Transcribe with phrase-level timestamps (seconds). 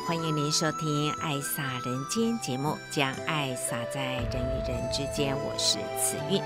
[0.00, 5.36] 欢迎您收听《爱洒人间》节目，将爱洒在人与人之间。
[5.36, 6.42] 我是慈韵，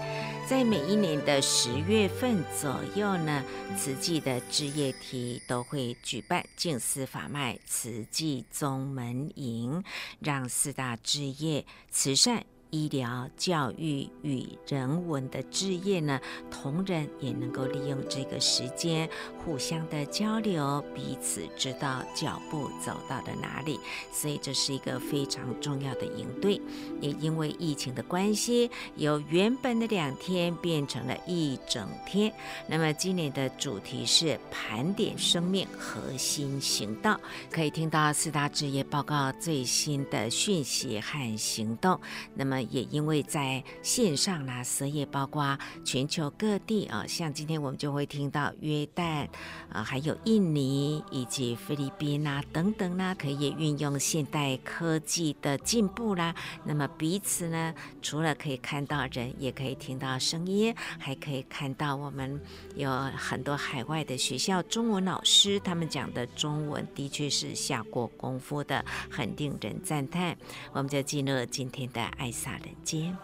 [0.47, 3.42] 在每一年的十月份左右呢，
[3.77, 9.83] 慈济的置业体都会举办净思法脉慈济宗门营，
[10.20, 12.45] 让四大置业慈善。
[12.71, 16.20] 医疗、教育与人文的置业呢，
[16.51, 19.09] 同仁也能够利用这个时间
[19.45, 23.79] 互相的交流，彼此知道脚步走到了哪里。
[24.12, 26.61] 所以这是一个非常重要的营队。
[27.01, 32.33] 也因为疫情的关系，由原本的两天变成了一整天。
[32.67, 37.19] 那么今年的主题是盘点生命核心行道，
[37.51, 41.98] 可以听到四大志业报告最新的讯息和行动。
[42.35, 49.28] 那么也因为在线上啦，所以也包括全球各地啊，像今天我们就会听到约旦
[49.70, 56.34] 啊，还有印尼以及菲律宾啊等等啦，可以运用现代科技的进步啦。
[56.64, 62.41] 那么彼此呢，除了可以看到人，也可以听到声音，还可以看到我们
[62.75, 70.36] 有很多海外的学校中文老师，他们讲的中文的确是下过功夫的，很令人赞叹。
[70.73, 73.15] 我们就进入今天的爱洒人间。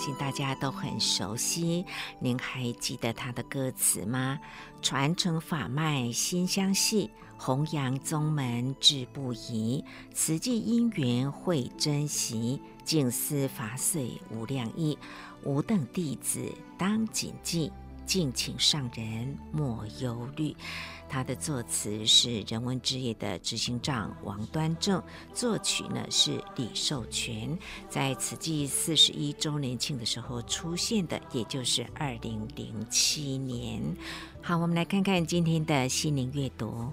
[0.00, 1.84] 信大家都很熟悉。
[2.18, 4.40] 您还记得他的歌词吗？
[4.80, 9.84] 传承法脉心相系，弘扬宗门志不移。
[10.14, 14.98] 慈济因缘会珍惜，静思法随无量意。
[15.44, 17.70] 吾等弟子当谨记，
[18.06, 20.56] 敬请上人莫忧虑。
[21.12, 25.02] 他的作词是人文志业的执行长王端正，
[25.34, 33.82] 作曲呢是李寿全，在慈济四十一周年庆的时候出现的，也就是二零零七年。
[34.40, 36.92] 好，我们来看看今天的心灵阅读。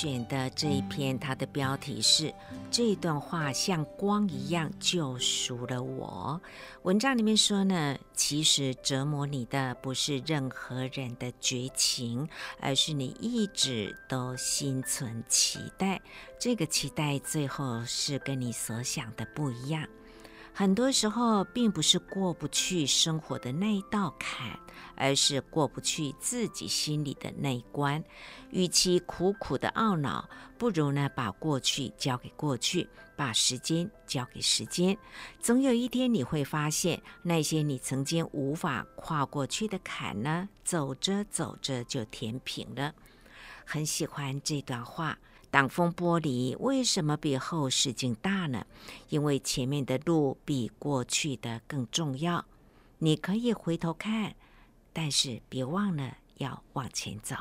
[0.00, 2.32] 选的这一篇，它的标题是
[2.72, 6.40] “这段话像光一样救赎了我”。
[6.84, 12.26] 文章里面说呢，其实折磨你的不是任何人的绝情，
[12.60, 16.00] 而是你一直都心存期待，
[16.38, 19.86] 这个期待最后是跟你所想的不一样。
[20.52, 24.58] 很多时候，并不是过不去生活的那一道坎，
[24.94, 28.02] 而是过不去自己心里的那一关。
[28.50, 32.86] 与其苦苦的懊恼，不如呢把过去交给过去，
[33.16, 34.96] 把时间交给时间。
[35.38, 42.92] 总有一天，你会发现那些你曾经无法跨过去的坎呢，走着走着就填平了。
[43.64, 45.16] 很喜欢这段话。
[45.50, 48.64] 挡风玻璃为什么比后视镜大呢？
[49.08, 52.44] 因为前面的路比过去的更重要。
[52.98, 54.36] 你可以回头看，
[54.92, 57.34] 但是别忘了要往前走。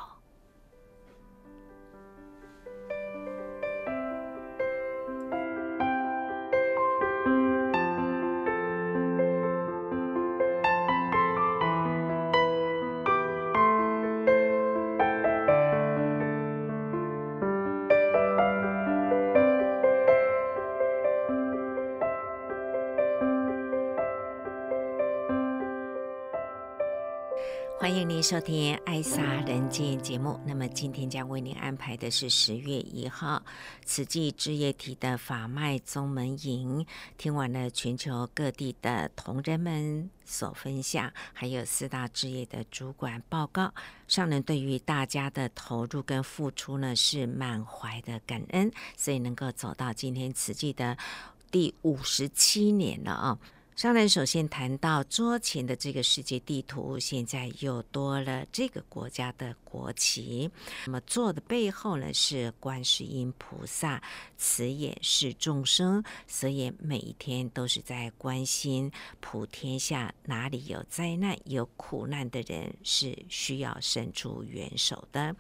[28.30, 30.40] 收听《爱撒人间》节目。
[30.46, 33.42] 那么今天将为您安排的是十月一号
[33.86, 36.86] 慈济志业体的法脉宗门营。
[37.18, 43.74] 听完了全球各地的同仁们所分享，还有四大置业的主管报告，
[44.08, 50.96] 上人对于大家的投入跟付出呢，是满怀的感恩，所以能够走到今天慈济的
[51.50, 53.40] 第五十七年了啊。
[53.80, 60.52] 上来首先谈到桌前的这个世界地图，现在又多了这个国家的国旗。
[60.86, 64.04] 那么座的背后呢，是观世音菩萨，
[64.38, 68.92] 慈眼视众生，所以每一天都是在关心
[69.22, 75.34] 普天下哪里有灾难、有苦难的人，是需要伸出援手的。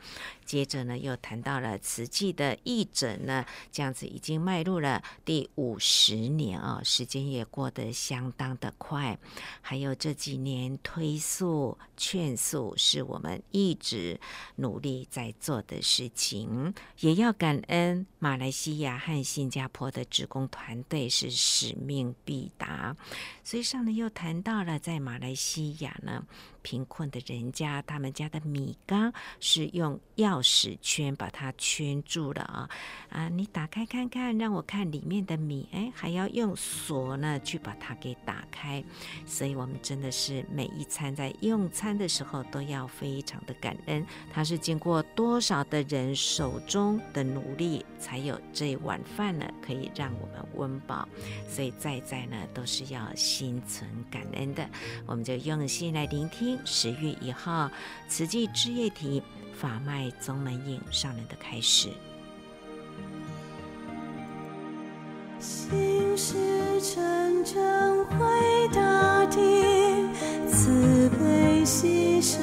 [0.45, 8.28] 接着呢，又谈到了慈济的义诊呢，这样子已经迈入了第五十年啊，时间也过得相。
[8.33, 9.17] 当的快，
[9.61, 14.19] 还有这几年推速、劝速，是我们一直
[14.55, 16.73] 努力在做的事情。
[16.99, 22.95] 也要感恩马来西亚和新加坡的职工团队，是使命必达。
[23.43, 26.25] 所以上呢，又谈到了在马来西亚呢。
[26.61, 32.69] 贫困的人家，他们家的米缸是用钥匙圈把它圈住了啊！
[33.09, 38.83] 啊，你打开看看，让我看里面的米，哎，还要用锁呢去把它给打开。
[39.25, 44.05] 所以，我们真的是每一餐在用餐的时候都要非常的感恩。
[44.31, 51.07] 它是经过多少的人手中的努力，才有这碗饭呢，可以让我们温饱。
[51.47, 54.69] 所以，在在呢都是要心存感恩的。
[55.05, 56.58] 我们就用心来聆听。
[56.65, 57.69] 十月一号，
[58.07, 59.21] 慈济之夜题
[59.53, 61.89] 法脉宗门印上人的开始。
[65.39, 66.35] 心事
[66.81, 68.17] 沉沉回
[68.73, 69.39] 大地，
[70.51, 72.39] 慈悲喜舍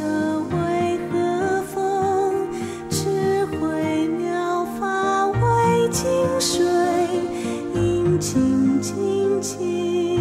[0.51, 2.49] 为何风？
[2.89, 6.07] 智慧妙法为净
[6.41, 6.65] 水，
[7.75, 10.16] 应清净净。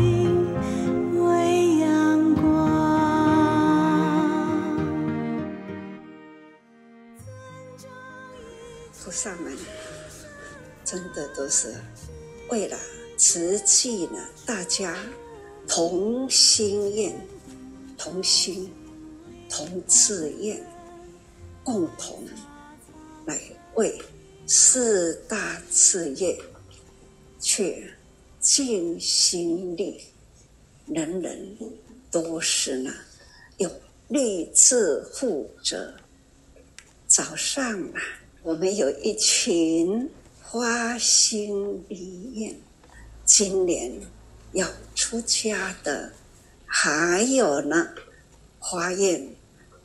[9.16, 9.58] 上们
[10.84, 11.74] 真的都是
[12.50, 12.78] 为了
[13.18, 14.94] 慈济呢，大家
[15.66, 17.16] 同心愿、
[17.98, 18.70] 同心、
[19.50, 20.62] 同志愿，
[21.64, 22.28] 共同
[23.26, 23.40] 来
[23.76, 23.98] 为
[24.46, 26.38] 四大事业
[27.40, 27.90] 去
[28.42, 30.04] 尽心力，
[30.88, 31.58] 人人
[32.12, 32.94] 都是呢
[33.56, 33.72] 有
[34.10, 35.94] 立志负责。
[37.08, 38.02] 早上啊。
[38.46, 40.08] 我们有一群
[40.40, 42.56] 花心立愿，
[43.26, 43.92] 今年
[44.52, 46.14] 要出家的，
[46.68, 47.90] 还有呢，
[48.60, 49.28] 发愿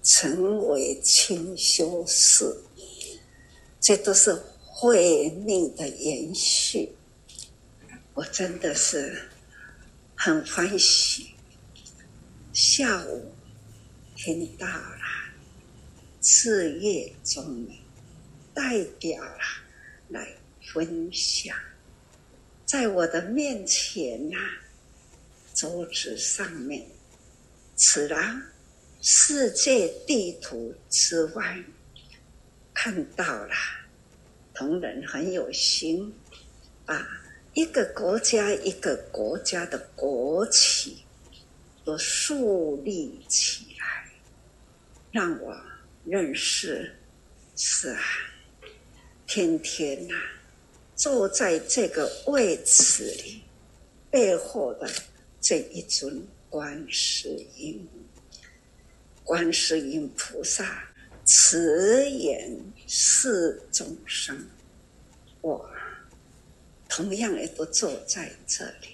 [0.02, 2.54] 成为清修士，
[3.80, 6.90] 这都是慧命的延续。
[8.12, 9.30] 我真的是
[10.14, 11.28] 很欢喜。
[12.52, 13.24] 下午
[14.14, 15.00] 听到了
[16.20, 17.79] 志业宗门。
[18.54, 19.40] 代表了
[20.08, 20.28] 来
[20.72, 21.56] 分享，
[22.64, 24.36] 在我的面前呐、
[25.54, 26.86] 桌子上面，
[27.76, 28.42] 除了
[29.00, 31.62] 世界地图之外，
[32.74, 33.54] 看到了，
[34.52, 36.12] 同仁很有心，
[36.84, 37.06] 把
[37.54, 41.04] 一个国家一个国家的国旗
[41.84, 44.10] 都树立起来，
[45.12, 45.56] 让我
[46.04, 46.96] 认识。
[47.62, 48.00] 是啊，
[49.32, 50.14] 天天呐、
[50.96, 53.40] 坐在这个位置里，
[54.10, 54.90] 背后的
[55.40, 57.88] 这一尊观世音，
[59.22, 60.82] 观世音菩萨
[61.24, 64.36] 慈眼视众生，
[65.42, 65.70] 我
[66.88, 68.88] 同样也都坐在这里，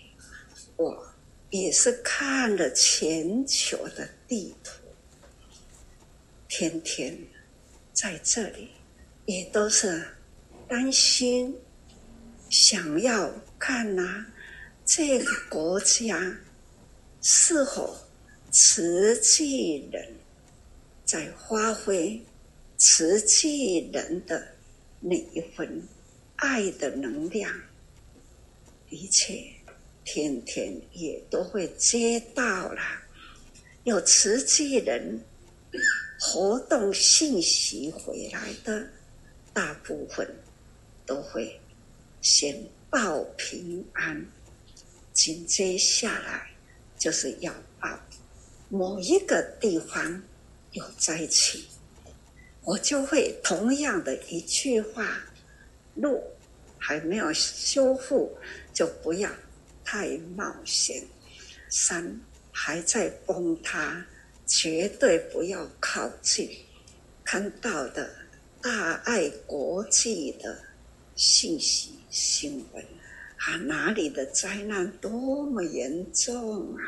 [0.77, 1.15] 我
[1.49, 4.83] 也是看了全球的地图，
[6.47, 7.19] 天天。
[7.95, 8.69] 在这里，
[9.25, 10.07] 也都是
[10.69, 11.55] 担心，
[12.51, 14.27] 想要看呐、啊，
[14.85, 16.39] 这个国家
[17.23, 17.97] 是否
[18.51, 20.09] 慈济人
[21.05, 22.21] 在发挥
[22.77, 24.47] 慈济人的
[25.01, 25.83] 那一份
[26.37, 27.53] 爱的能量，
[28.91, 29.45] 一切
[30.05, 32.81] 天天也都会接到了，
[33.85, 35.21] 有慈济人。
[36.19, 38.89] 活动信息回来的
[39.53, 40.27] 大部分
[41.07, 41.61] 都会
[42.21, 44.27] 先报平安，
[45.13, 46.51] 紧接下来
[46.99, 47.89] 就是要报
[48.69, 50.23] 某一个地方
[50.73, 51.65] 有灾情，
[52.63, 55.23] 我就会同样的一句话：
[55.95, 56.23] 路
[56.79, 58.37] 还没有修复，
[58.75, 59.31] 就不要
[59.85, 61.03] 太冒险；
[61.71, 62.21] 山
[62.53, 64.05] 还在崩塌。
[64.49, 66.49] 绝对不要靠近，
[67.25, 68.09] 看到的
[68.63, 70.57] 大爱国际的
[71.17, 72.85] 信息新闻
[73.39, 76.85] 啊，哪里的灾难多么严重啊！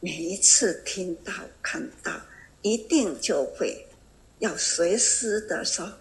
[0.00, 2.20] 每一次听到看到，
[2.62, 3.86] 一定就会
[4.38, 5.92] 要随时的说，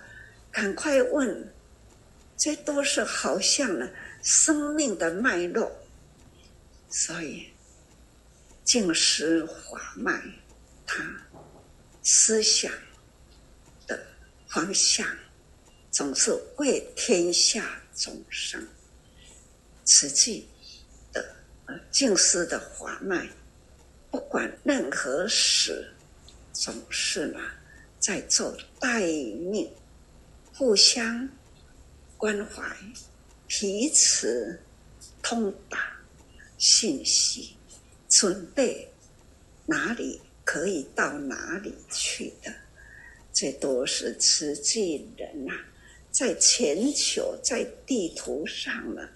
[0.51, 1.53] 赶快问，
[2.37, 3.89] 这都是好像呢
[4.23, 5.71] 生命的脉络，
[6.89, 7.47] 所以。
[8.63, 10.21] 静思法脉，
[10.85, 11.03] 他
[12.03, 12.71] 思想
[13.87, 13.99] 的
[14.47, 15.05] 方向
[15.91, 18.65] 总是为天下众生。
[19.83, 20.47] 慈济
[21.11, 23.27] 的呃静思的法脉，
[24.09, 25.93] 不管任何事，
[26.53, 27.39] 总是呢
[27.99, 29.69] 在做待命，
[30.53, 31.27] 互相
[32.15, 32.63] 关怀，
[33.47, 34.59] 彼此
[35.21, 35.91] 通达
[36.57, 37.57] 信息。
[38.07, 38.87] 准备
[39.65, 42.53] 哪里可以到哪里去的，
[43.31, 45.53] 这都是慈济人呐、
[46.11, 49.09] 在全球在地图上呢，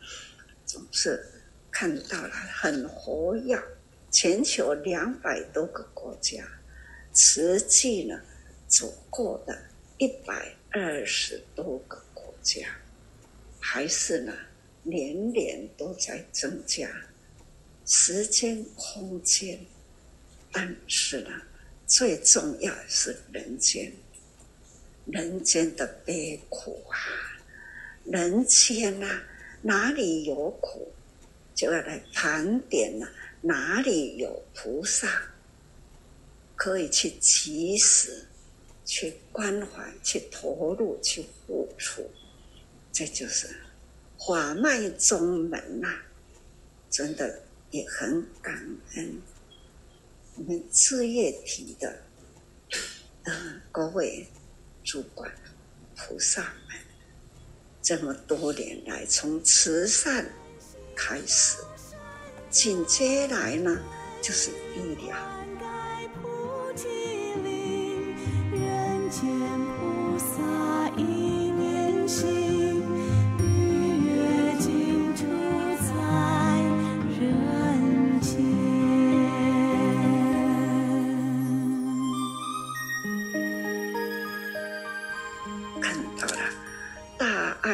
[0.66, 1.24] 总是
[1.70, 3.62] 看到了很活跃。
[4.12, 6.48] 全球两百多个国家，
[7.14, 8.22] 实际呢
[8.66, 9.66] 走过的
[9.98, 12.66] 一百二十多个国家，
[13.60, 14.34] 还是呢
[14.84, 16.90] 年年都在增加。
[17.86, 19.60] 时间、空间，
[20.50, 21.30] 但是呢，
[21.86, 23.92] 最重要的是人间，
[25.06, 26.98] 人间的悲苦啊，
[28.06, 29.24] 人间呐、啊，
[29.62, 30.92] 哪里有苦，
[31.54, 35.08] 就要来盘点呐、啊，哪里有菩萨，
[36.56, 38.26] 可以去及时
[38.84, 42.10] 去关怀、去投入、去付出，
[42.92, 43.48] 这就是
[44.18, 46.00] 法脉宗门呐、
[46.90, 47.42] 真的。
[47.72, 48.56] 也很感
[48.96, 49.22] 恩
[50.36, 52.04] 我们事业体的
[53.24, 54.26] 呃各位
[54.86, 55.30] 主管
[55.98, 56.78] 菩萨们，
[57.82, 60.32] 这么多年来从慈善
[60.96, 61.58] 开始，
[62.52, 63.76] 紧接来呢
[64.22, 65.18] 就是医疗。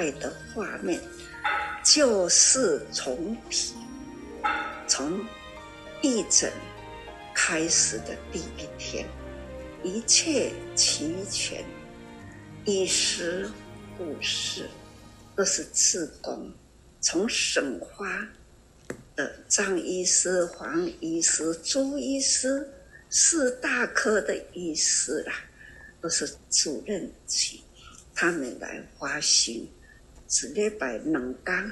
[0.01, 1.00] 爱的画面，
[1.84, 3.75] 就是从体，
[4.88, 5.24] 从
[6.01, 6.51] 义诊
[7.36, 9.08] 开始的第一天，
[9.84, 11.63] 一切齐全，
[12.65, 13.48] 医师、
[13.96, 14.67] 护士
[15.36, 16.51] 都是志工，
[17.00, 18.27] 从省花
[19.15, 22.67] 的张医师、黄医师、朱医师，
[23.12, 25.43] 四大科的医师啦，
[26.01, 27.63] 都是主任级，
[28.15, 29.70] 他们来发心，
[30.31, 31.71] 一礼拜两天。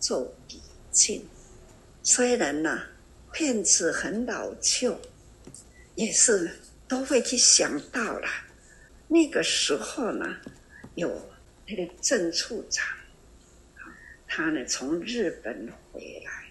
[0.00, 0.60] 做笔
[0.90, 1.26] 记，
[2.02, 2.78] 虽然呢，
[3.32, 5.00] 片子很老旧，
[5.94, 8.28] 也是都会去想到了，
[9.08, 10.36] 那个时候呢，
[10.94, 11.30] 有
[11.66, 12.86] 那个郑处长，
[14.28, 16.50] 他呢从日本回来，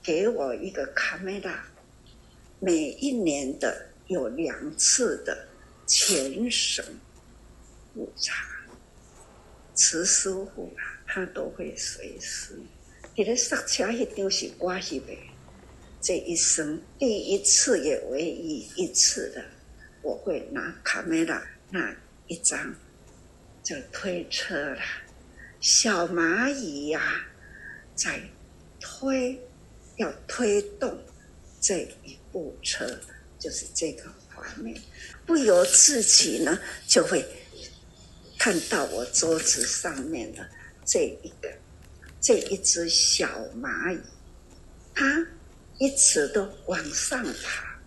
[0.00, 1.66] 给我一个卡梅拉，
[2.60, 5.48] 每一年的有两次的
[5.84, 6.84] 全省
[7.92, 8.46] 普查，
[9.74, 12.58] 慈师傅啊，他都会随时。
[13.16, 15.16] 你的刹车一定是关系的，
[16.00, 19.44] 这一生第一次也唯一一次的，
[20.02, 21.94] 我会拿卡梅拉那
[22.26, 22.74] 一张，
[23.62, 24.80] 就推车了，
[25.60, 27.24] 小蚂蚁呀、
[27.94, 28.20] 在
[28.80, 29.38] 推，
[29.96, 30.98] 要推动
[31.60, 32.84] 这一部车，
[33.38, 34.76] 就是这个画面，
[35.24, 37.24] 不由自己呢就会
[38.44, 40.46] 看到我桌子上面的
[40.84, 41.50] 这一个。
[42.20, 43.98] 这一只小蚂蚁，
[44.94, 45.26] 它
[45.78, 47.80] 一直都往上爬，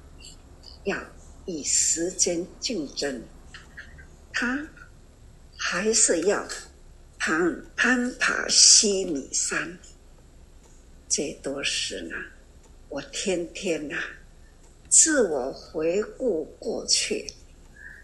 [0.84, 0.98] 要
[1.46, 3.22] 与时间竞争，
[4.34, 4.68] 它
[5.56, 6.48] 还是要
[7.20, 9.78] 攀攀爬西米山。
[11.08, 12.16] 这都是呢，
[12.90, 14.04] 我天天呐、啊，
[14.90, 17.32] 自我回顾过去，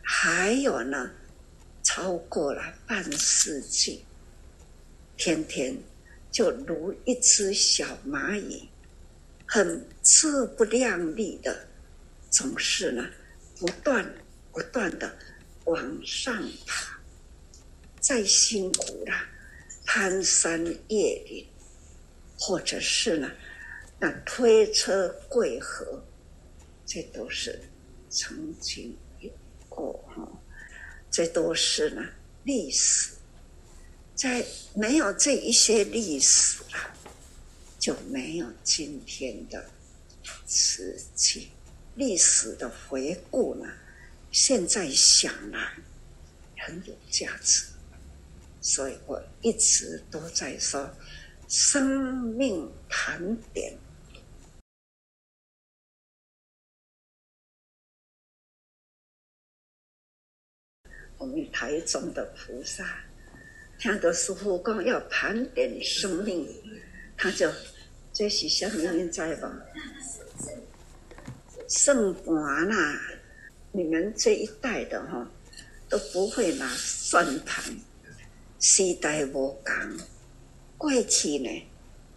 [0.03, 1.09] 还有呢，
[1.95, 4.03] 超过了半世纪，
[5.15, 5.77] 天天。
[6.31, 8.67] 就如一只小蚂蚁，
[9.45, 11.67] 很自不量力的，
[12.31, 13.07] 总是呢，
[13.59, 14.03] 不断
[14.51, 15.15] 不断的
[15.65, 16.35] 往上
[16.65, 16.99] 爬，
[17.99, 19.13] 再辛苦了，
[19.85, 21.45] 攀山越岭，
[22.39, 23.29] 或者是呢，
[23.99, 26.03] 那推车过河，
[26.87, 27.61] 这都是
[28.09, 29.29] 曾经有
[29.69, 30.27] 过哈，
[31.13, 32.03] 这都是呢
[32.43, 33.11] 历史。
[34.15, 36.95] 在没有这一些历史了，
[37.79, 39.69] 就没有今天的
[40.47, 41.49] 瓷器。
[41.95, 43.67] 历史的回顾呢，
[44.31, 45.75] 现在想来
[46.57, 47.65] 很有价值，
[48.59, 50.89] 所以我一直都在说
[51.47, 53.77] 生命盘点。
[61.23, 62.85] 我们台中的菩萨。
[63.79, 66.45] 听到师傅讲要盘点生命，
[67.17, 67.49] 他就
[68.11, 68.91] 这是什么？
[68.91, 69.47] 你知不？
[71.69, 72.99] 算盘啦，
[73.71, 75.25] 你们这一代的哈
[75.87, 77.73] 都不会拿算盘，
[78.59, 79.97] 时代无同。
[80.77, 81.49] 过去呢，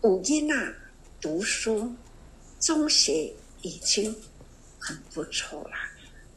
[0.02, 0.74] 有囡仔
[1.20, 1.94] 读书，
[2.58, 4.12] 中学已经
[4.80, 5.76] 很不错了，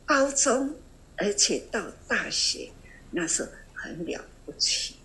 [0.06, 0.72] 高中
[1.20, 2.70] 而且到大学
[3.12, 4.96] 那是很了不起。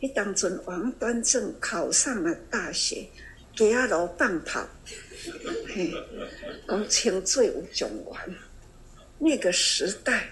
[0.00, 3.08] 一当阵王端正考上了大学，
[3.56, 4.68] 走路放炮，
[5.66, 5.92] 嘿，
[6.68, 8.36] 讲清水有状元。
[9.18, 10.28] 那个时代，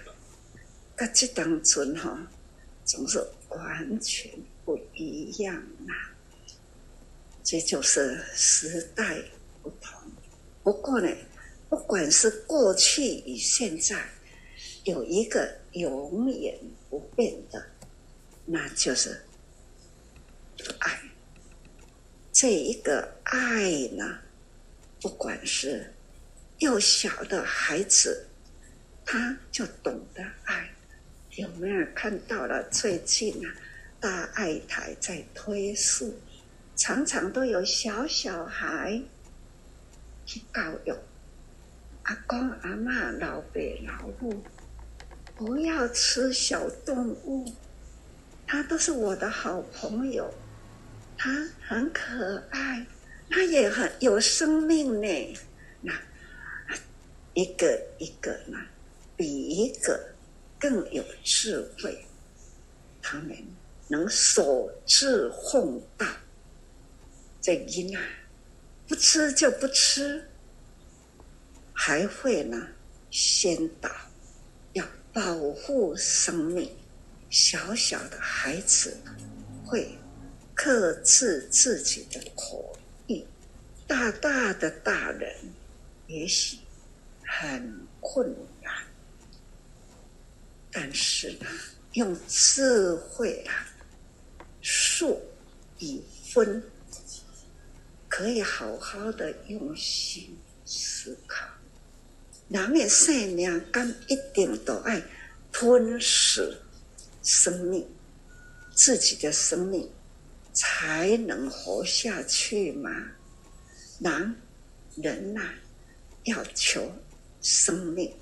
[0.95, 2.27] 跟这当阵哈，
[2.85, 3.17] 总是
[3.49, 4.31] 完全
[4.63, 5.55] 不一样
[5.87, 6.13] 啊。
[7.43, 9.17] 这就是时代
[9.63, 9.99] 不同。
[10.63, 11.09] 不过呢，
[11.67, 14.07] 不管是过去与现在，
[14.83, 16.57] 有一个永远
[16.89, 17.65] 不变的，
[18.45, 19.21] 那就是。
[20.79, 21.01] 爱，
[22.31, 24.19] 这一个爱呢，
[25.01, 25.93] 不管是
[26.59, 28.27] 幼小的孩子，
[29.03, 30.69] 他就懂得爱。
[31.31, 32.63] 有没有看到了？
[32.69, 33.55] 最近啊，
[33.99, 36.13] 大爱台在推树，
[36.75, 39.01] 常常都有小小孩
[40.25, 40.93] 去教育
[42.03, 44.43] 阿公阿嬷、老爸老母，
[45.35, 47.51] 不要吃小动物，
[48.45, 50.33] 它都是我的好朋友。
[51.17, 52.85] 它很可爱，
[53.29, 55.37] 它也很有生命呢。
[55.81, 55.93] 那
[57.33, 58.57] 一个一个呢，
[59.15, 60.13] 比一个
[60.59, 62.05] 更有智慧。
[63.01, 63.35] 他们
[63.87, 66.05] 能守志奉道，
[67.41, 68.01] 这因啊，
[68.87, 70.29] 不吃就不吃，
[71.73, 72.67] 还会呢
[73.11, 73.89] 先倒
[75.13, 76.69] 保护生命。
[77.29, 78.97] 小小的孩子
[79.65, 79.97] 会。
[80.55, 83.25] 克制自己的口欲，
[83.87, 85.35] 大大的大人
[86.05, 86.59] 也许
[87.25, 88.71] 很困难，
[90.71, 91.47] 但是呢，
[91.93, 93.65] 用智慧啊，
[94.61, 95.19] 数
[95.79, 95.99] 与
[96.31, 96.63] 分，
[98.07, 101.47] 可以好好的用心思考。
[102.49, 105.01] 人的生命敢一定都爱
[105.51, 106.57] 吞噬
[107.21, 107.87] 生命，
[108.73, 109.89] 自己的生命。
[110.55, 112.91] 才能活下去吗？
[113.99, 114.35] 人
[114.95, 115.41] 人呐、
[116.25, 116.91] 要求
[117.41, 118.13] 生命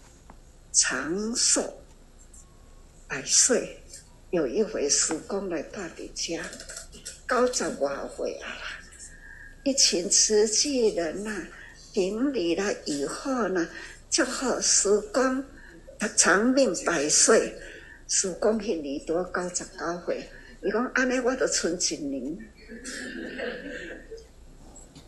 [0.72, 1.82] 长寿，
[3.06, 3.84] 百岁，
[4.30, 6.42] 有一回师公来大弟家，
[7.28, 8.48] 九十外岁啊，
[9.66, 11.48] 一群慈济人呐、啊，
[11.92, 13.68] 顶礼了以后呢，
[14.12, 15.44] 祝贺师公
[15.98, 17.58] 他长命百岁。
[18.10, 20.30] 师公迄年多九十九岁，
[20.62, 22.38] 伊讲安尼我都存一年，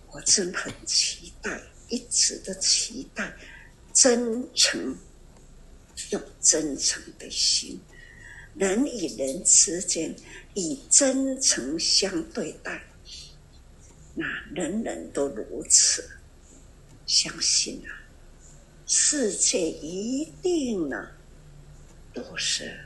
[0.09, 3.35] 我真很期待，一直的期待，
[3.93, 4.95] 真诚。
[6.09, 7.79] 用真诚的心，
[8.55, 10.15] 人与人之间
[10.53, 12.83] 以真诚相对待，
[14.15, 16.03] 那人人都如此，
[17.05, 17.93] 相信啊，
[18.95, 21.08] 世界一定呢
[22.13, 22.79] 都是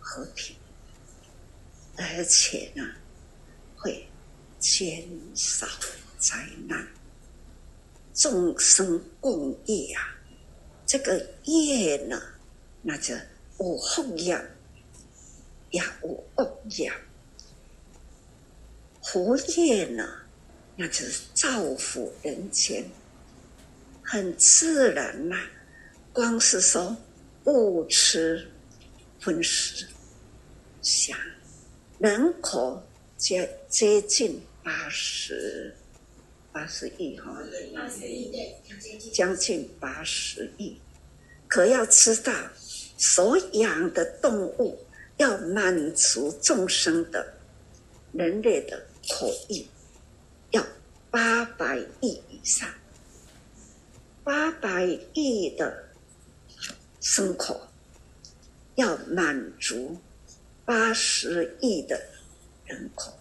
[0.00, 0.56] 和平，
[1.96, 2.84] 而且呢
[3.76, 4.08] 会
[4.58, 5.68] 减少
[6.18, 6.84] 灾难，
[8.12, 10.18] 众生共业啊。
[10.84, 12.20] 这个业呢，
[12.82, 13.14] 那就
[13.60, 14.36] 有福业，
[15.70, 16.92] 也有恶业。
[19.04, 20.22] 福业呢，
[20.74, 22.84] 那就是造福人间，
[24.10, 25.36] 很自然呐、
[26.14, 26.96] 光是说
[27.44, 28.50] 物吃
[29.20, 29.86] 分食，
[30.80, 31.14] 想
[31.98, 32.82] 人口
[33.18, 35.74] 接接近八十。
[36.50, 37.36] 八十亿哈，
[39.12, 40.80] 将近八十亿。
[41.46, 42.32] 可要知道，
[42.96, 44.78] 所养的动物
[45.18, 47.34] 要满足众生的
[48.14, 49.66] 人类的口欲，
[50.52, 50.66] 要
[51.10, 52.66] 八百亿以上，
[54.28, 55.88] 八百亿的
[57.00, 57.66] 牲口
[58.74, 59.96] 要满足
[60.66, 61.98] 八十亿的
[62.66, 63.18] 人口。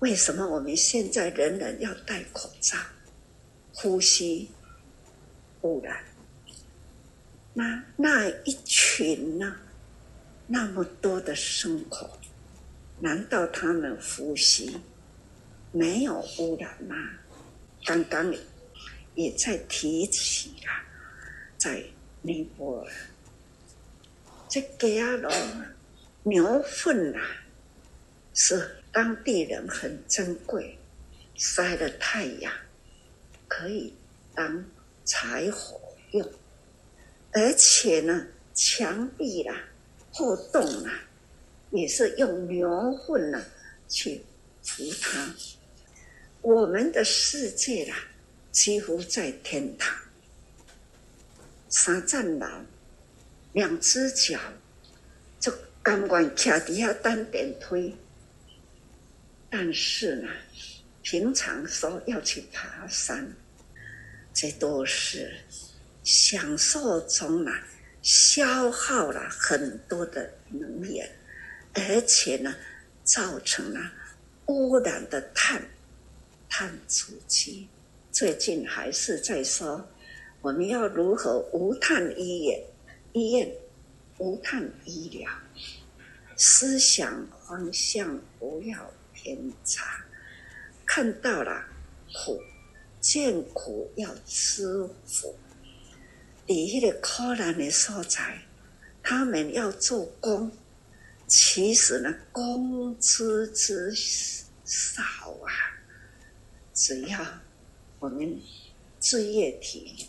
[0.00, 2.76] 为什么我们现在人人要戴口罩？
[3.72, 4.50] 呼吸
[5.62, 6.04] 污染。
[7.54, 9.56] 那那一群呢？
[10.48, 12.18] 那么多的牲口，
[12.98, 14.78] 难道他们呼吸
[15.72, 16.94] 没有污染吗？
[17.86, 18.34] 刚刚
[19.14, 20.72] 也在提起了，
[21.58, 21.82] 在
[22.22, 22.92] 尼泊尔，
[24.48, 25.06] 这个呀，
[26.22, 27.20] 牛粪啊，
[28.34, 28.76] 是。
[28.92, 30.76] 当地人很珍贵，
[31.36, 32.52] 晒了太阳
[33.46, 33.94] 可以
[34.34, 34.64] 当
[35.04, 36.28] 柴火用，
[37.30, 39.54] 而且呢，墙壁啦、
[40.12, 41.04] 破洞啊，
[41.70, 43.40] 也是用牛粪呢
[43.88, 44.24] 去
[44.66, 45.32] 涂它。
[46.42, 47.96] 我们的世界啦，
[48.50, 49.96] 几乎在天堂，
[51.68, 52.46] 三层楼，
[53.52, 54.38] 两只脚
[55.38, 57.96] 就甘愿骑底下等电梯。
[59.48, 60.28] 但是呢，
[61.02, 63.32] 平常说要去爬山，
[64.34, 65.32] 这都是
[66.02, 67.52] 享受中呢，
[68.02, 71.08] 消耗了很多的能源，
[71.74, 72.54] 而且呢，
[73.04, 73.92] 造成了
[74.46, 75.62] 污染的碳
[76.48, 77.68] 碳足迹。
[78.20, 79.88] 最近还是在说，
[80.42, 82.62] 我们要如何无碳医院，
[83.14, 83.50] 医院
[84.18, 85.30] 无碳医疗，
[86.36, 88.92] 思想方向不要。
[89.14, 90.04] 偏差，
[90.84, 91.64] 看到了
[92.12, 92.42] 苦，
[93.00, 95.34] 见苦要吃苦。
[96.46, 98.42] 第一个可怜的所在，
[99.02, 100.52] 他们要做工，
[101.26, 105.02] 其实呢，工资之少
[105.46, 105.80] 啊。
[106.74, 107.18] 只要
[108.00, 108.40] 我们
[108.98, 110.08] 志业体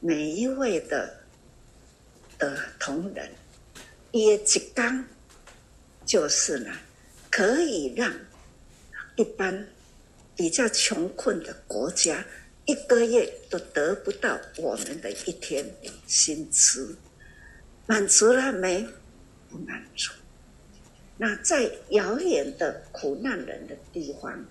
[0.00, 1.20] 每一位的
[2.38, 3.30] 的同仁，
[4.12, 5.04] 业绩刚
[6.06, 6.72] 就是呢。
[7.30, 8.12] 可以让
[9.16, 9.66] 一般
[10.36, 12.22] 比较穷困的国家
[12.66, 15.64] 一个月都得不到我们的一天
[16.06, 16.94] 薪资，
[17.86, 18.86] 满足了没？
[19.48, 20.12] 不满足。
[21.16, 24.44] 那在遥远的苦难人的地方，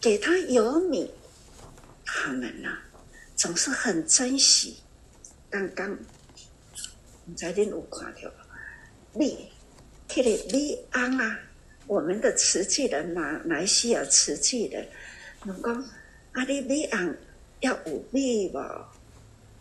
[0.00, 1.10] 给他有米，
[2.04, 2.68] 他们呢
[3.34, 4.78] 总是很珍惜。
[5.50, 5.98] 刚刚
[7.24, 8.30] 你在恁有看到
[9.12, 9.50] 米，
[10.08, 11.40] 这个米瓮啊。
[11.86, 14.88] 我们的瓷器人，马来西亚瓷器人，
[15.44, 15.84] 能讲
[16.32, 17.14] 阿里米昂
[17.60, 18.86] 要有米无？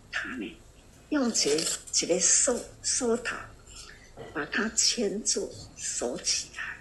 [0.10, 0.58] 他呢，
[1.10, 3.36] 用这一个手手头
[4.34, 6.78] 把它牵住锁起来。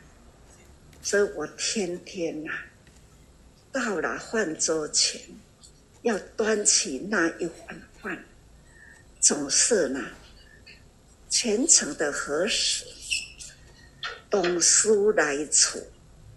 [1.02, 2.52] 所以我天天呐、
[3.72, 5.20] 到了饭桌前，
[6.02, 8.24] 要端起那一碗饭，
[9.20, 10.00] 总是呢，
[11.28, 12.84] 虔诚的合十。
[14.28, 15.78] 同事来处，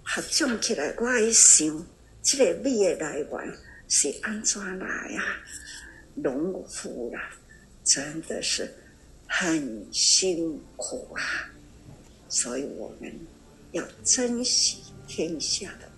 [0.04, 1.88] 合众起来，我一想，
[2.22, 5.24] 这个米的来源是安怎来啊？
[6.14, 7.32] 农夫啦，
[7.86, 8.70] 真的是
[9.28, 11.50] 很辛苦啊，
[12.28, 13.18] 所以我们
[13.72, 15.90] 要珍惜天下的。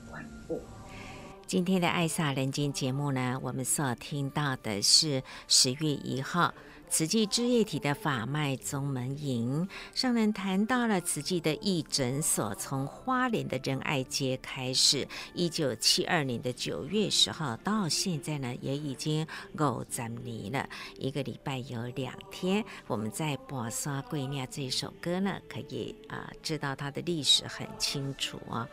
[1.47, 6.53] 今天的《爱萨人间》节目呢，我们所听到的是十月一号。
[6.89, 19.27] 慈济枝叶体的法脉宗门营上人谈到了慈济的义诊所从花莲的仁爱街开始，一九七二年的九月十号到现在呢，也已经
[19.59, 20.69] 五十年了。
[20.97, 28.67] 一个礼拜有两天，我们在《跋山过岭》这首歌呢，可以啊、知道它的历史很清楚啊、哦。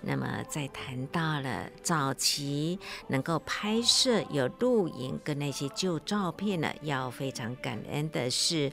[0.00, 2.78] 那么，在谈到了早期
[3.08, 8.72] 能够拍摄有录影跟那些旧照片呢，要非常感恩的是。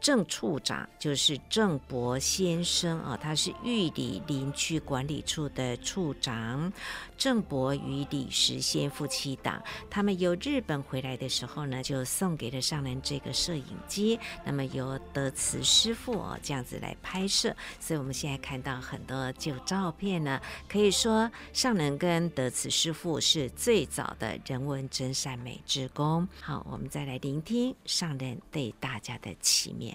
[0.00, 6.72] 郑处长就是郑伯先生啊，他是玉里林区管理处的处长。
[7.18, 14.18] 郑伯与李时仙夫妻档，他们由日本回来的时候呢，就送给了上人这个摄影机。
[14.44, 26.26] 那么由德慈师傅哦这样子来拍摄，所以我们现在看到很多旧照片呢，可以说上人跟德慈师傅是最早的人文真善美之功。
[26.40, 29.92] 好，我们再来聆听上人对大家的祈勉。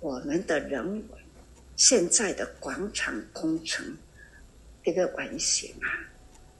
[0.00, 1.04] 我们的人文，
[1.76, 3.96] 现在的广场工程，
[4.86, 5.90] 这个完形啊，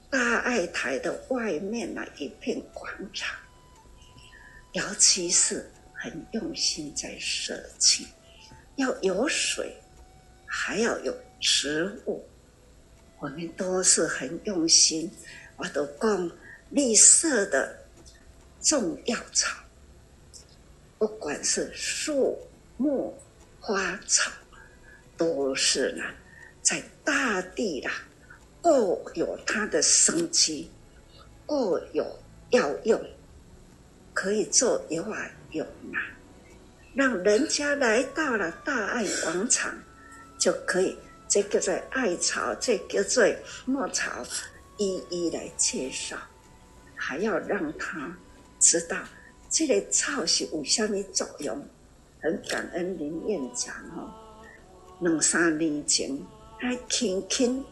[0.09, 3.33] 大爱台的外面那一片广场，
[4.73, 8.05] 尤其是很用心在设计，
[8.75, 9.73] 要有水，
[10.45, 12.27] 还要有植物，
[13.21, 15.09] 我们都是很用心。
[15.55, 16.29] 我都讲
[16.69, 17.79] 绿色的
[18.59, 19.57] 种药草，
[20.97, 22.37] 不管是树
[22.75, 23.17] 木。
[23.59, 24.31] 花草
[25.17, 26.03] 都是呢，
[26.61, 27.91] 在大地啦，
[28.67, 30.69] 各有它的生机，
[31.45, 32.05] 各有
[32.49, 33.01] 药用，
[34.13, 35.95] 可以做有啊有啊，
[36.93, 39.73] 让人家来到了大爱广场，
[40.37, 40.97] 就可以
[41.29, 44.11] 这个在艾草，这个在墨草，
[44.75, 46.17] 一一来介绍，
[46.93, 48.13] 还要让他
[48.59, 48.97] 知道
[49.49, 51.65] 这个草是有什么作用。
[52.19, 54.11] 很感恩林院长哦，
[54.99, 56.11] 两三年前
[56.59, 57.63] 还轻轻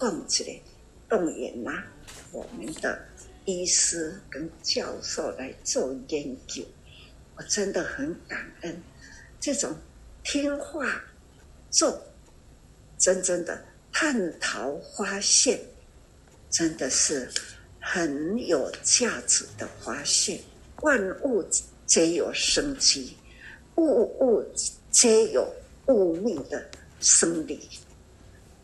[0.00, 0.60] 一讲起来，
[1.10, 1.84] 动员啦，
[2.32, 3.06] 我们的
[3.44, 6.64] 医师跟教授来做研究，
[7.36, 8.82] 我真的很感恩
[9.38, 9.76] 这种
[10.24, 11.04] 听话
[11.70, 12.02] 做
[12.96, 15.60] 真正的探讨发现，
[16.48, 17.30] 真的是
[17.78, 20.40] 很有价值的发现。
[20.80, 21.44] 万物
[21.84, 23.18] 皆有生机。
[23.76, 24.44] 物物
[24.90, 25.50] 皆有
[25.86, 27.68] 物命的生理，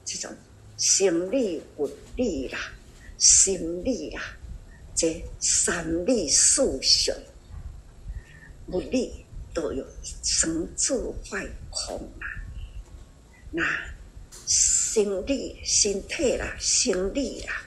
[0.05, 0.35] 这种
[0.77, 2.59] 心理、物理啦、
[3.19, 4.21] 心理啦，
[4.95, 7.17] 这三理四象，
[8.69, 9.87] 物理都有
[10.23, 12.27] 生住坏空啦。
[13.51, 13.63] 那
[14.47, 17.63] 心理、身体啦、心理啦，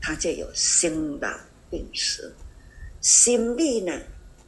[0.00, 1.38] 它就有生老
[1.70, 2.34] 病死。
[3.00, 4.00] 心理呢？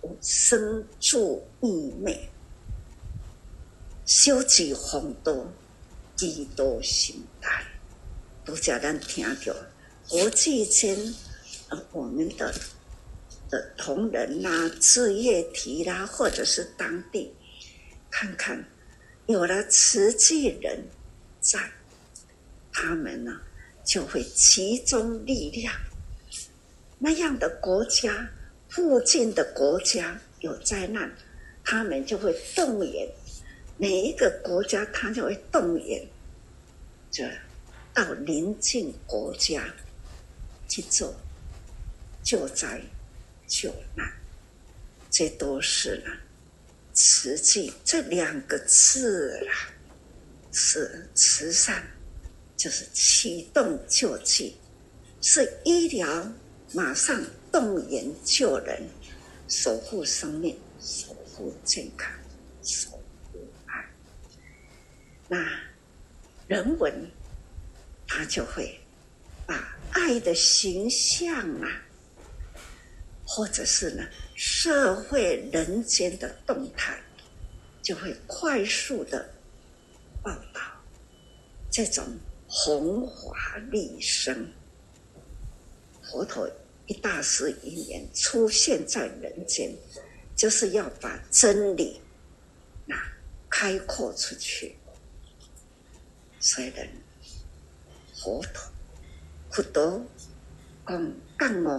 [0.02, 2.28] 有生住异昧，
[4.04, 5.34] 修己防道，
[6.14, 7.64] 积道行大，
[8.44, 9.54] 都叫人听到。
[10.08, 11.14] 国际间，
[11.92, 12.54] 我们的
[13.50, 17.32] 的同仁啦、志业体啦，或者是当地，
[18.10, 18.64] 看看
[19.26, 20.84] 有了慈济人
[21.40, 21.58] 在，
[22.72, 23.40] 他们呢
[23.84, 25.74] 就会集中力量，
[26.98, 28.30] 那样的国家。
[28.70, 31.08] 附近的国家有灾难，
[31.62, 33.08] 他们就会动员
[33.78, 36.04] 每一个国家，他就会动员，
[37.08, 37.22] 就
[37.94, 39.72] 到邻近国家
[40.68, 41.14] 去做
[42.22, 42.80] 救灾
[43.46, 44.12] 救难，
[45.10, 46.12] 这都是呢，
[46.92, 49.70] 慈济这两个字啦，
[50.52, 51.82] 是慈善，
[52.56, 54.56] 就是启动救济，
[55.22, 56.30] 是医疗，
[56.72, 57.24] 马上。
[57.54, 58.82] 动员救人，
[59.46, 62.12] 守护生命，守护健康，
[62.64, 62.90] 守
[63.30, 63.88] 护爱。
[65.28, 65.38] 那
[66.48, 66.92] 人文，
[68.16, 68.78] 他就会
[69.44, 71.82] 把爱的形象啊，
[73.26, 74.04] 或者是呢
[74.36, 76.96] 社会人间的动态，
[77.82, 79.28] 就会快速的
[80.22, 80.60] 报道
[81.72, 82.06] 这种
[82.46, 84.48] 弘法利生，
[86.04, 86.48] 佛陀。
[86.86, 89.74] 一大师一年出现在人间，
[90.36, 91.98] 就是要把真理
[92.84, 92.94] 那
[93.48, 94.76] 开阔出去。
[96.40, 96.86] 虽然
[98.24, 98.62] 佛陀、
[99.50, 100.02] 佛陀
[100.86, 101.78] 讲讲哦，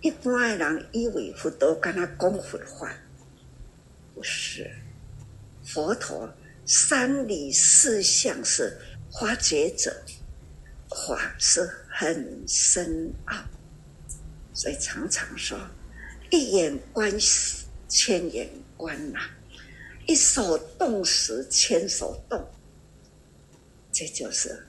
[0.00, 2.96] 一般的人以为佛陀跟他讲佛法，
[4.14, 4.70] 不是。
[5.64, 6.32] 佛陀
[6.64, 8.78] 三理四相是
[9.18, 9.92] 发觉者，
[10.88, 13.36] 法是很深奥，
[14.54, 15.58] 所以常常说
[16.30, 17.12] 一眼观
[17.88, 19.30] 千眼观呐、啊，
[20.06, 22.48] 一手动时千手动，
[23.90, 24.64] 这就是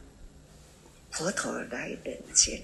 [1.11, 2.59] 佛陀来人间。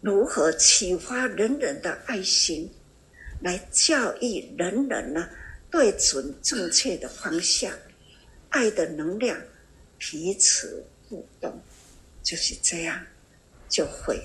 [0.00, 2.70] 如何启发人人的爱心，
[3.40, 5.28] 来教育人人呢？
[5.70, 7.70] 对准正确的方向，
[8.48, 9.38] 爱的能量
[9.98, 11.60] 彼此互动，
[12.22, 13.04] 就是这样，
[13.68, 14.18] 就会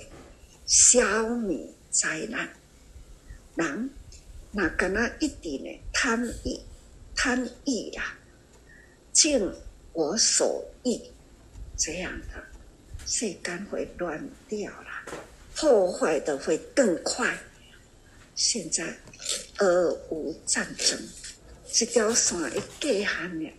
[0.64, 2.48] 消弭灾难。
[3.56, 3.90] 人
[4.52, 6.58] 那跟那一点呢贪欲，
[7.14, 8.16] 贪欲呀，
[9.12, 9.52] 尽
[9.92, 10.98] 我所欲，
[11.76, 12.42] 这样的
[13.06, 15.12] 世间会乱掉了。
[15.54, 17.38] 破坏的会更快。
[18.34, 18.96] 现在
[19.58, 20.98] 俄乌战争，
[21.72, 23.52] 这条线一隔下来，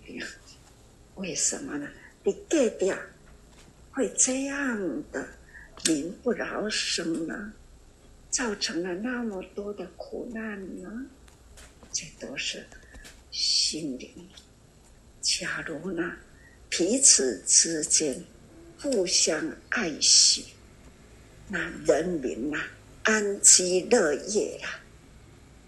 [1.15, 1.87] 为什么呢？
[2.23, 2.97] 你隔掉
[3.91, 5.25] 会这样的
[5.85, 7.53] 民不聊生呢？
[8.29, 11.05] 造成了那么多的苦难呢？
[11.93, 12.65] 这都是
[13.31, 14.09] 心灵。
[15.21, 16.17] 假如呢，
[16.69, 18.21] 彼此之间
[18.81, 20.45] 互相爱惜。
[21.47, 22.59] 那人民呐、
[23.03, 24.79] 安居乐业啦、啊，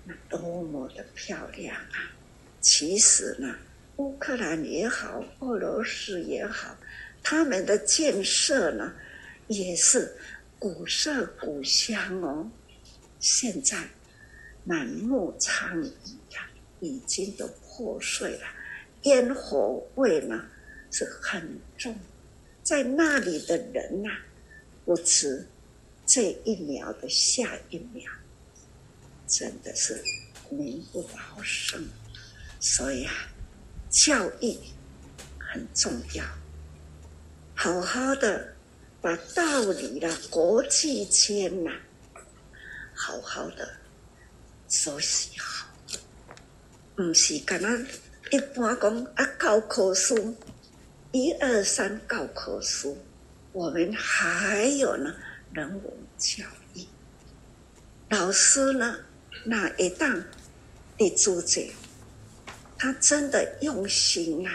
[0.06, 2.12] 那多么的漂亮啊！
[2.60, 3.56] 其实呢，
[3.98, 6.76] 乌克兰也好，俄罗斯也好，
[7.22, 8.94] 他们的建设呢，
[9.48, 10.16] 也是
[10.58, 12.50] 古色古香哦。
[13.20, 13.88] 现在
[14.64, 15.92] 满目疮痍
[16.32, 18.48] 呀，已经都破碎了，
[19.04, 20.44] 烟火味呢
[20.92, 21.96] 是很重，
[22.68, 24.10] 在那里的人呐、
[24.84, 25.48] 不知。
[26.06, 28.10] 这一秒的下一秒，
[29.26, 30.02] 真的是
[30.50, 31.86] 民不聊生。
[32.60, 33.14] 所以啊，
[33.90, 34.58] 教育
[35.38, 36.26] 很重要，
[37.56, 38.54] 好好的
[39.02, 41.72] 把道理啦、国际间呐，
[42.94, 43.78] 好好的
[44.68, 45.68] 熟悉好。
[46.96, 47.78] 不是干那
[48.32, 50.36] 一般讲啊，教科书
[51.14, 52.98] 一二三教科书，
[53.54, 55.16] 我们还有呢。
[55.54, 55.82] 人文
[56.18, 56.44] 教
[56.74, 56.86] 育，
[58.10, 58.98] 老师呢？
[59.46, 60.22] 那一档
[60.98, 61.62] 的主者，
[62.78, 64.52] 他真的用心啊，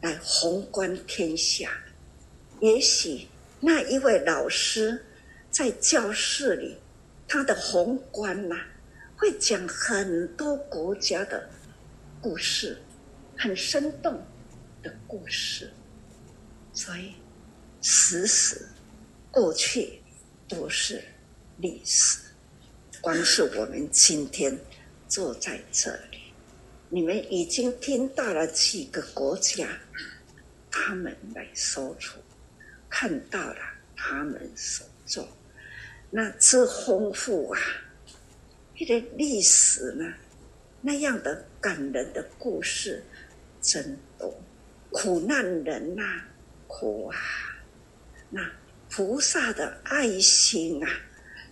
[0.00, 1.68] 来宏观天下。
[2.60, 3.26] 也许
[3.58, 5.04] 那一位老师
[5.50, 6.76] 在教室里，
[7.26, 8.66] 他的宏观呐、啊，
[9.16, 11.50] 会讲很多国家的
[12.20, 12.80] 故事，
[13.36, 14.24] 很生动
[14.82, 15.72] 的故事。
[16.72, 17.14] 所以，
[17.80, 18.66] 时时
[19.30, 20.00] 过去。
[20.48, 21.02] 都是
[21.56, 22.18] 历史。
[23.00, 24.54] 光是我们今天
[25.08, 26.18] 坐在这里，
[26.90, 29.66] 你们已经听到了几个国家，
[30.70, 32.18] 他们来说出，
[32.90, 33.60] 看到了
[33.96, 35.26] 他们所做，
[36.10, 37.58] 那这丰富啊！
[38.76, 40.12] 这个历史呢，
[40.82, 43.02] 那样的感人的故事
[43.62, 43.98] 真，
[44.92, 46.02] 苦难人呐、
[46.66, 47.16] 苦啊，
[48.30, 48.40] 那。
[48.94, 50.90] 菩萨的爱心啊，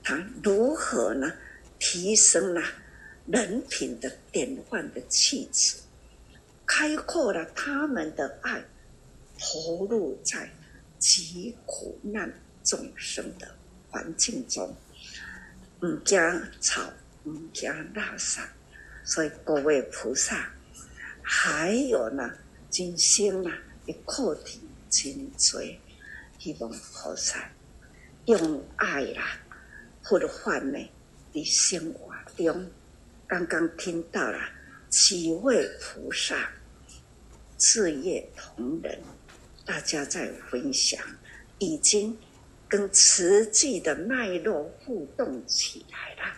[0.03, 1.33] 他如何呢？
[1.79, 2.63] 提升了
[3.25, 5.79] 人品的典范的气质，
[6.67, 8.63] 开阔了他们的爱，
[9.39, 10.51] 投入在
[10.99, 12.31] 极苦难
[12.63, 13.51] 众生的
[13.89, 14.77] 环境中，
[15.81, 16.21] 唔惊
[16.61, 16.93] 吵，
[17.25, 18.39] 唔惊垃圾。
[19.03, 20.53] 所以各位菩萨，
[21.23, 22.31] 还有呢，
[22.71, 23.53] 今生啊，
[23.85, 25.61] 的课题真多。
[26.39, 27.51] 希望菩萨
[28.27, 29.39] 用爱啦，
[30.03, 30.79] 或者换呢，
[31.33, 32.71] 的生活中，
[33.27, 34.39] 刚刚听到了
[34.89, 36.51] 几位菩萨
[37.59, 38.99] 事业同仁，
[39.67, 40.99] 大家在分享，
[41.59, 42.17] 已经
[42.69, 46.35] 跟实际的脉络互动起来了，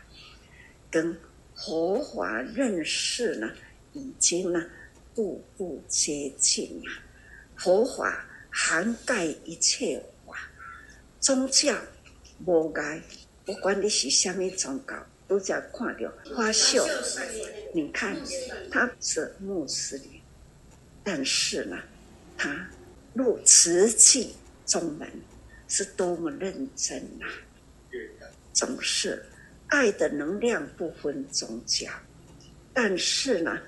[0.91, 1.17] 跟
[1.55, 3.49] 佛法认识呢，
[3.93, 4.61] 已经呢
[5.15, 6.91] 步步接近啊，
[7.57, 8.29] 佛法。
[8.55, 10.37] 涵盖一切法，
[11.19, 11.75] 宗教
[12.45, 13.03] 无碍，
[13.47, 16.87] 不管你是什么宗教，都在看到花秀。
[17.73, 18.15] 你看，
[18.71, 20.21] 他是穆斯林，
[21.03, 21.79] 但是呢，
[22.37, 22.69] 他
[23.15, 24.35] 入慈济
[24.67, 25.11] 宗门
[25.67, 27.33] 是多么认真呐、啊！
[28.53, 29.25] 总是
[29.69, 31.91] 爱的能量不分宗教，
[32.75, 33.59] 但是呢，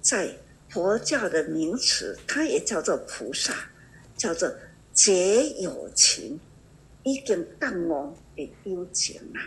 [0.00, 0.34] 在
[0.70, 3.54] 佛教的名词，它也叫做菩萨。
[4.16, 4.54] 叫做
[4.92, 6.38] 结有情，
[7.04, 9.40] 已经淡忘的幽情啊，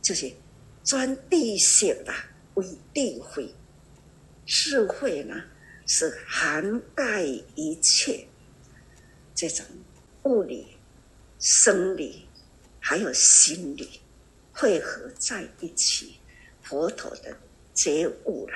[0.00, 0.32] 就是
[0.82, 2.14] 专地性啊，
[2.54, 3.54] 为地慧，
[4.46, 5.34] 智慧呢，
[5.86, 7.24] 是涵盖
[7.54, 8.26] 一切
[9.34, 9.66] 这种
[10.22, 10.68] 物理、
[11.38, 12.26] 生理，
[12.80, 14.00] 还有心理
[14.50, 16.14] 汇合在一起，
[16.62, 17.36] 佛陀的
[17.74, 18.54] 觉悟了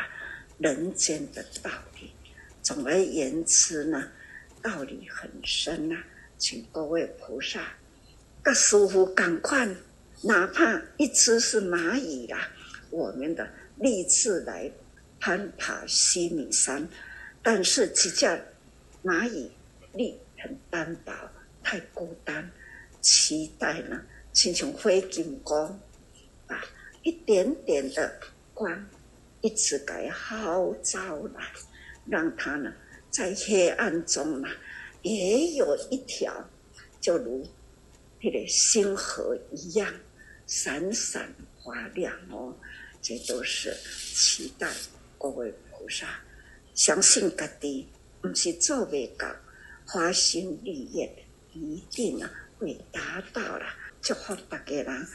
[0.65, 2.11] 人间的道理。
[2.63, 4.09] 总而言之呢，
[4.63, 6.05] 道理很深呐、啊，
[6.39, 7.61] 请各位菩萨，
[8.43, 9.69] 各师傅赶快，
[10.23, 12.49] 哪怕一只是蚂蚁啦，
[12.89, 13.47] 我们的
[13.77, 14.73] 立志来。
[15.21, 16.87] 攀爬西米山，
[17.43, 18.27] 但是几只
[19.03, 19.51] 蚂蚁
[19.95, 21.15] 力很单薄，
[21.63, 22.51] 太孤单。
[23.01, 24.03] 期待呢，
[24.35, 25.81] 亲像灰金光，
[26.47, 26.63] 把
[27.03, 28.21] 一点点的
[28.53, 28.87] 光，
[29.45, 31.53] 一直给号召来，
[32.07, 32.73] 让他呢
[33.11, 34.49] 在黑暗中呢，
[35.03, 36.33] 也有一条，
[36.99, 37.47] 就如
[38.23, 39.87] 那个星河一样
[40.47, 41.31] 闪闪
[41.63, 42.57] 发亮哦。
[43.03, 43.77] 这都是
[44.15, 44.67] 期待。
[45.19, 46.09] 各位菩萨，
[46.75, 47.87] 相信家己
[48.23, 49.29] 不是做未到，
[49.85, 51.15] 花心立愿，
[51.53, 53.77] 一定啊会达到啦。
[54.01, 55.07] 祝福大家人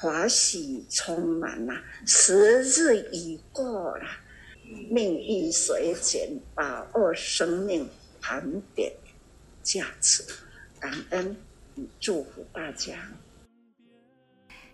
[0.00, 4.04] 欢喜充满啊，时日已过了，
[4.88, 7.88] 命运随转，把握生命
[8.20, 8.92] 盘点
[9.60, 10.24] 价值，
[10.78, 11.36] 感恩
[11.98, 13.10] 祝福大家。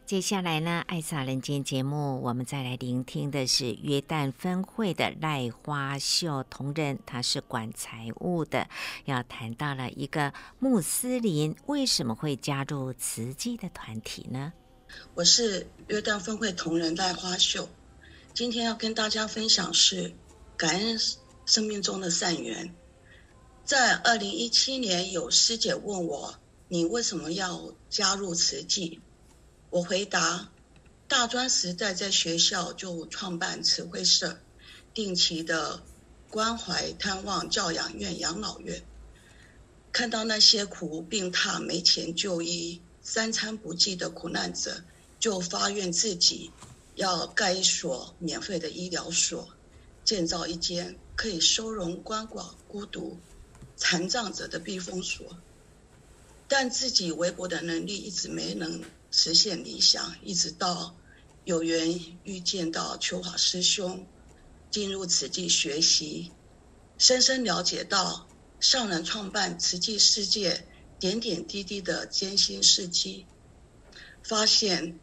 [0.05, 8.69] 接下来呢，爱撒人间节目，我们再来聆听的是约旦分会的赖花秀同仁，他是管财务的，
[9.07, 14.53] 要谈到了一个穆斯林为什么会加入慈济的团体呢？
[15.15, 17.69] 我是约旦分会同仁赖花秀，
[18.35, 20.13] 今天要跟大家分享是
[20.57, 20.99] 感恩
[21.47, 22.75] 生命中的善缘。
[23.65, 26.39] 在二零一七年，有师姐问我，
[26.69, 29.01] 你为什么要加入慈济？
[29.71, 30.51] 我回答：
[31.09, 34.39] 大专时代在学校就创办慈惠社，
[34.93, 35.83] 定期的
[36.29, 38.83] 关怀探望教养院、养老院，
[39.93, 44.83] 看到那些苦病榻、没钱就医、三餐不济的苦难者，
[45.21, 46.51] 就发愿自己
[46.97, 49.51] 要盖一所免费的医疗所，
[50.05, 53.19] 建造一间可以收容鳏寡、孤独、
[53.77, 55.39] 残障者的避风所，
[56.49, 58.83] 但自己微薄的能力一直没能。
[59.17, 60.97] 实现理想，一直到
[61.45, 64.05] 有缘遇见到秋华师兄，
[64.73, 66.33] 进入慈济学习，
[66.99, 68.27] 深深了解到
[68.59, 70.67] 上人创办慈济世界
[71.05, 73.27] 点点滴滴的艰辛事迹，
[74.23, 74.99] 发现，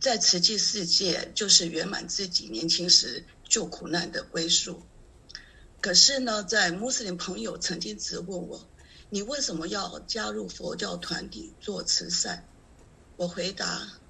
[0.00, 4.82] 在慈济世界就是圆满自己年轻时救苦难的归宿。
[5.80, 8.68] 可是呢，在穆斯林朋友曾经质问我
[9.10, 12.48] ：“你为什么要加入佛教团体做慈善？”
[13.16, 14.00] 我回答：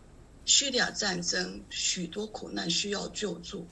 [0.47, 3.67] 叙利亚战争，许多苦难需要救助，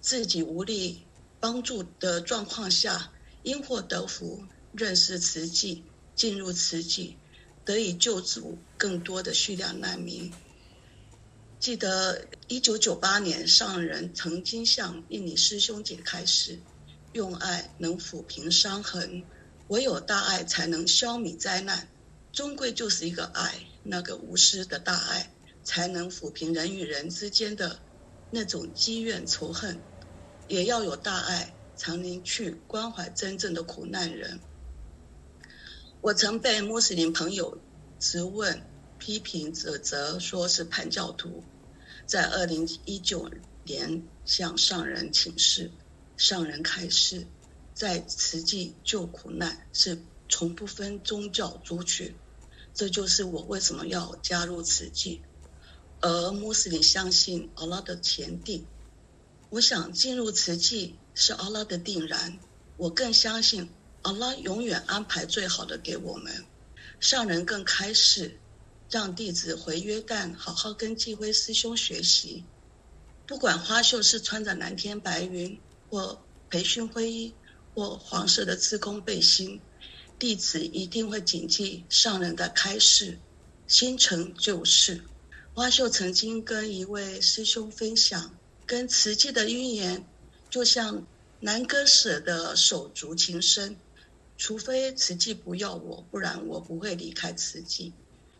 [0.00, 1.02] 自己无力
[1.40, 5.82] 帮助的状况下，因祸得福，认识慈济，
[6.14, 7.16] 进入慈济，
[7.64, 10.32] 得以救助更多的叙利亚难民。
[11.58, 16.58] 记得一九九八年，上人曾经向印尼师兄姐开示：
[17.12, 19.24] 用爱能抚平伤痕，
[19.68, 21.88] 唯有大爱才能消弭灾难，
[22.32, 23.66] 终归就是一个爱。
[23.82, 25.32] 那个无私的大爱，
[25.64, 27.80] 才能抚平人与人之间的
[28.30, 29.76] 那种积怨仇恨；
[30.48, 34.38] 也要有大爱，才能去关怀真正的苦难人。
[36.02, 37.58] 我曾被穆斯林朋友
[37.98, 38.62] 质问、
[38.98, 41.44] 批评、指责，说是叛教徒。
[42.06, 43.30] 在二零一九
[43.64, 45.70] 年向上人请示，
[46.16, 47.26] 上人开示，
[47.74, 52.14] 在慈济救苦难是从不分宗教族群。
[52.72, 55.20] 这就是我为什么要加入慈济，
[56.00, 58.64] 而穆斯林相信阿拉的前定。
[59.50, 62.38] 我想进入慈济是阿拉的定然，
[62.78, 63.68] 我更相信
[64.02, 66.44] 阿拉永远安排最好的给我们。
[67.00, 68.38] 上人更开示，
[68.90, 72.44] 让弟子回约旦好好跟济辉师兄学习。
[73.26, 77.32] 不管花秀是穿着蓝天白云，或培训灰衣，
[77.74, 79.60] 或黄色的自工背心。
[80.18, 83.18] 弟子一定会谨记上人的开示，
[83.66, 85.02] 心诚就是。
[85.54, 88.34] 花秀曾经跟一位师兄分享，
[88.66, 90.04] 跟慈济的姻缘，
[90.50, 91.06] 就像
[91.40, 93.76] 南歌舍的手足情深。
[94.40, 97.92] 除非慈济不要我，不然我不会离开慈济，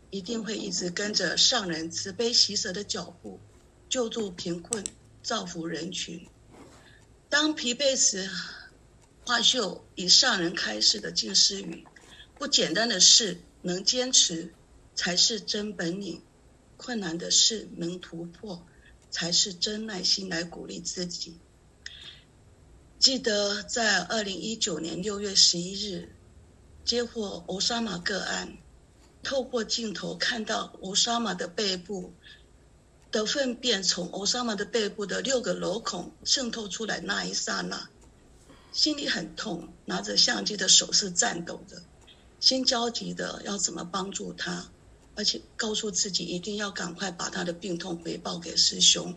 [0.09, 3.39] 一定会一直跟着上人慈悲喜舍的脚步，
[3.87, 4.83] 救助贫困，
[5.21, 6.27] 造福人群。
[7.29, 8.27] 当疲惫时，
[9.25, 11.85] 花秀以上人开示的静思语：
[12.39, 14.51] 不简单的事能坚持，
[14.95, 16.21] 才是真本领；
[16.77, 18.65] 困难的事能突破，
[19.11, 21.37] 才是真耐心来鼓励自己。
[23.01, 26.13] 记得在二零一九年六月十一日
[26.85, 28.59] 接获欧沙玛个案，
[29.23, 32.13] 透过镜头看到欧沙玛的背部
[33.11, 37.89] 的粪便从欧沙玛的背部的六个镂孔渗透出来那一刹那，
[38.71, 41.81] 心里很痛，拿着相机的手是颤抖的，
[42.39, 44.69] 心焦急的要怎么帮助他，
[45.15, 49.15] 而且告诉自己一定要赶快把他的病痛回报给师兄。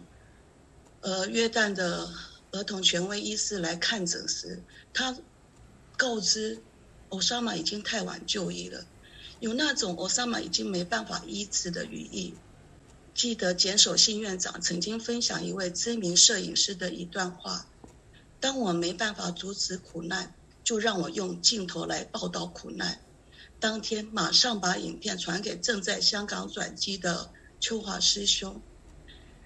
[1.03, 2.09] 呃，约旦的
[2.55, 5.17] 儿童权威医师来看诊时，他
[5.97, 6.63] 告知
[7.09, 8.87] 奥沙玛已经太晚就医了，
[9.41, 12.35] 有那种奥沙玛已经没办法医治的语意。
[13.13, 17.67] 记得简守信院长曾经分享一位知名摄影师的一段话。
[18.39, 20.33] 当我没办法阻止苦难，
[20.63, 23.01] 就让我用镜头来报道苦难。
[23.59, 28.63] 当天马上把影片传给正在香港转机的秋华师兄。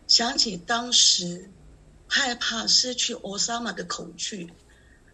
[0.07, 1.51] 想起当时
[2.09, 4.51] 害怕失去欧沙玛的恐惧，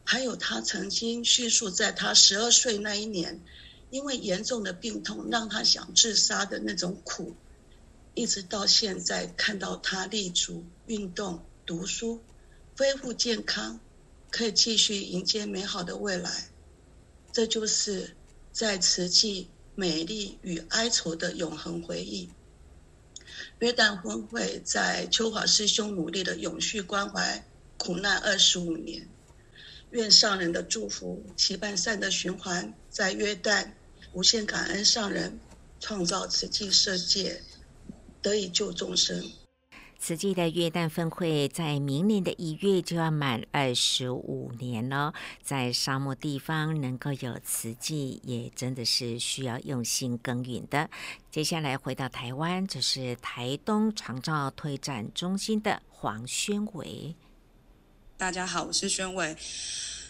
[0.04, 3.40] 还有他曾经叙述在他十二岁那一年，
[3.90, 7.34] 因为严重的病痛让他想自杀的那种苦，
[8.14, 12.22] 一直到现在看到他立足运动读书。
[12.76, 13.78] 恢复健康，
[14.30, 16.48] 可以继续迎接美好的未来。
[17.32, 18.16] 这就是
[18.52, 22.30] 在慈济美丽与哀愁的永恒回忆。
[23.64, 27.42] 约旦峰会在秋华师兄努力的永续关怀
[27.78, 29.08] 苦难二十五年，
[29.90, 33.70] 愿上人的祝福，期盼善的循环，在约旦
[34.12, 35.40] 无限感恩上人
[35.80, 37.40] 创造慈济世界，
[38.20, 39.32] 得以救众生。
[39.98, 50.90] 慈济的约旦分会在明年的一月就要满二十五年了，在沙漠地方能够有慈济，也真的是需要用心耕耘的。
[51.30, 57.14] 接下来回到台湾，这是台东长照推展中心的黄宣伟。
[58.18, 59.34] 大家好，我是宣伟。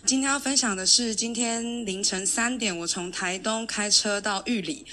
[0.05, 4.85] 今天要分享的是，今天凌晨三点，我从台东开车到玉里。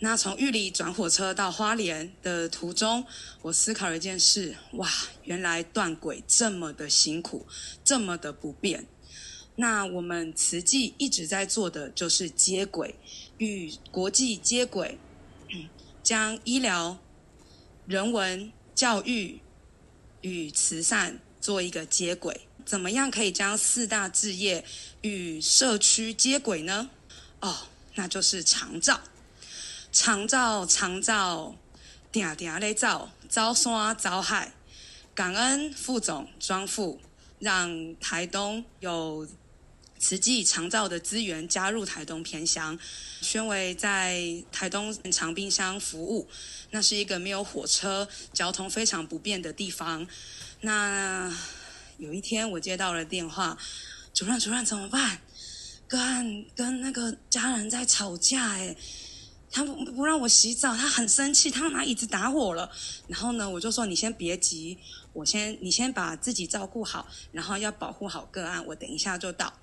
[0.00, 3.06] 那从玉里转火车到花莲的途中，
[3.42, 4.88] 我思考了一件事：哇，
[5.22, 7.46] 原来断轨这么的辛苦，
[7.82, 8.86] 这么的不便。
[9.56, 12.96] 那我们慈济一直在做的就是接轨，
[13.38, 14.98] 与国际接轨，
[16.02, 16.98] 将医疗、
[17.86, 19.40] 人文、教育
[20.22, 22.42] 与慈善做一个接轨。
[22.66, 24.64] 怎么样可以将四大志业
[25.02, 26.90] 与社区接轨呢？
[27.40, 29.00] 哦，那就是长照。
[29.94, 31.54] 长照，长照，
[32.10, 34.52] 定定咧走，走山走海，
[35.14, 37.00] 感恩副总庄副，
[37.38, 39.24] 让台东有
[40.00, 42.76] 慈济长照的资源加入台东偏乡。
[43.22, 46.28] 宣伟在台东长滨乡服务，
[46.72, 50.04] 那是一个没有火车、交通非常不便的地方。
[50.62, 51.32] 那
[51.98, 53.56] 有一天我接到了电话，
[54.12, 55.20] 主任，主任怎么办？
[55.86, 58.74] 跟跟那个家人在吵架，哎。
[59.54, 62.68] 他不不让我洗澡，他很生气，他拿椅子打我了。
[63.06, 64.76] 然后呢，我就说你先别急，
[65.12, 68.66] 我先你先把自己照顾好，然后要保护好个案。
[68.66, 69.54] 我等一下就到。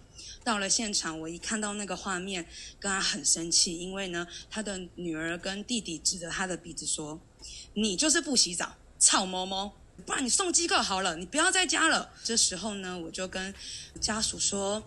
[0.45, 2.47] 到了现场，我一看到那个画面，
[2.79, 7.19] 个案很生气，因为呢，他的女儿跟弟弟指着他的鼻子说
[7.75, 9.73] ：“你就是不洗澡，臭猫猫，
[10.05, 13.53] 不然你送机构好了，你不要在家了。”这时候呢，我就跟
[13.99, 14.81] 家属说：“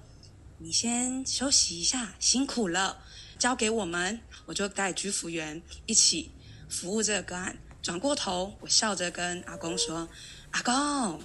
[0.59, 3.05] 你先休息一下，辛苦了，
[3.39, 6.31] 交给我们。”我就带居服员一起
[6.69, 7.57] 服务这个个案。
[7.81, 10.07] 转过头，我笑着跟阿公说
[10.53, 11.23] ：“阿公，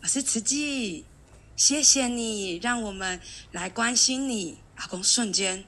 [0.00, 1.04] 我是慈济，
[1.56, 5.64] 谢谢你让我们来关心你。”阿公瞬间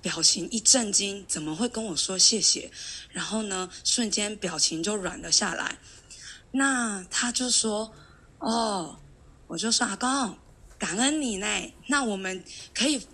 [0.00, 2.70] 表情一震惊，怎么会跟我说谢谢？
[3.10, 5.76] 然后呢，瞬间表情就软了下来。
[6.50, 7.92] 那他就说
[8.40, 8.98] ：“哦，
[9.46, 10.38] 我就说阿公，
[10.78, 11.46] 感恩你呢。
[11.88, 12.42] 那我们
[12.74, 13.06] 可以。”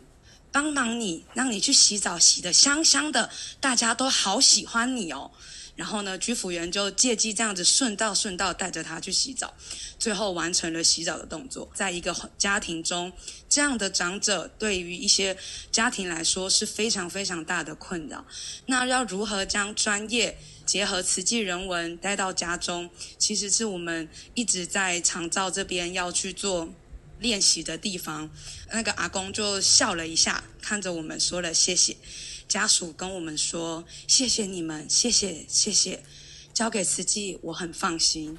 [0.50, 3.30] 帮忙你，让你去洗澡，洗得香香的，
[3.60, 5.30] 大家都好喜欢你哦。
[5.76, 9.54] 然后呢，居服员就借机这样子顺道顺道带着他去洗澡，
[9.96, 11.70] 最后完成了洗澡的动作。
[11.72, 13.12] 在一个家庭中，
[13.48, 15.36] 这样的长者对于一些
[15.70, 18.24] 家庭来说是非常非常大的困扰。
[18.66, 20.36] 那要如何将专业
[20.66, 26.74] 结合慈济人文带到家中，其实是我们一直在长照这边要去做。
[27.20, 28.30] 练习的地方，
[28.70, 31.96] 那个阿公就笑了一下，看着我们说了谢谢。
[32.48, 36.02] 家属跟我们说谢谢你们，谢谢谢谢，
[36.54, 38.38] 交给慈济我很放心。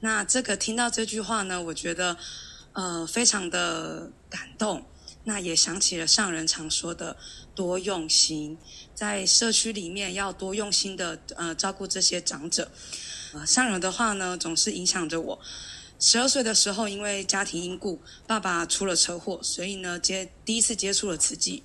[0.00, 2.16] 那这个听到这句话呢，我觉得
[2.72, 4.86] 呃非常的感动。
[5.24, 7.14] 那也想起了上人常说的
[7.54, 8.56] 多用心，
[8.94, 12.70] 在社区里面要多用心的呃照顾这些长者。
[13.34, 15.38] 呃，上人的话呢总是影响着我。
[16.02, 21.62] 十二岁的时候，因为家庭因故，爸爸出了车祸，所以呢，接第一次接触了慈济。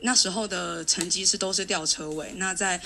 [0.00, 2.32] 那时候的成绩是都是吊车尾。
[2.36, 2.80] 那在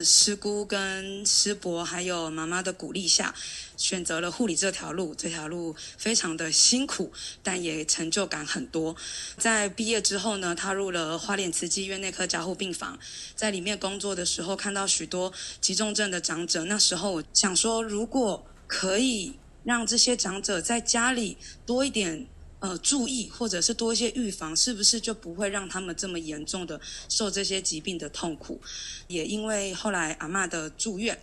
[0.00, 3.34] 师姑跟师伯还有妈妈的鼓励下，
[3.76, 5.14] 选择了护理这条路。
[5.14, 8.96] 这条路非常的辛苦，但也成就感很多。
[9.36, 12.98] 在毕业之后呢，踏入了花莲慈济院内科加护病房，
[13.34, 15.30] 在里面工作的时候，看到许多
[15.60, 16.64] 急重症的长者。
[16.64, 19.34] 那时候我想说，如果可以。
[19.66, 21.36] 让这些长者在家里
[21.66, 22.24] 多一点
[22.60, 28.60] 呃注意，或者是多一些预防，是不是就不会让他们这么严重的受这些疾病的痛苦？
[29.08, 31.18] 也因为后来阿嬷的住院，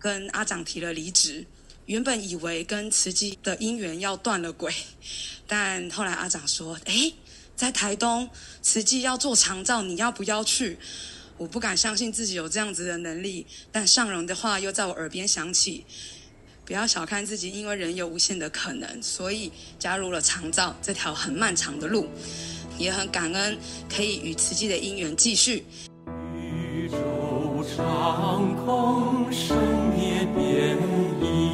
[0.00, 1.46] 跟阿长提了离职，
[1.86, 4.74] 原本以为跟慈济的姻缘要断了轨，
[5.46, 7.12] 但后来阿长说：“哎，
[7.54, 8.28] 在台东
[8.62, 10.76] 慈济要做长照，你要不要去？”
[11.38, 15.84] 我不敢相信自己有这样子的能力，但上人的话又在我耳边响起。
[16.66, 22.08] 不要小看自己，因为人有无限的可能，所以加入了长照这条很漫长的路，
[22.78, 23.58] 也很感恩
[23.94, 25.66] 可以与慈济的因缘继续。
[26.34, 29.56] 宇宙长空，生
[29.94, 30.78] 灭变
[31.20, 31.53] 异，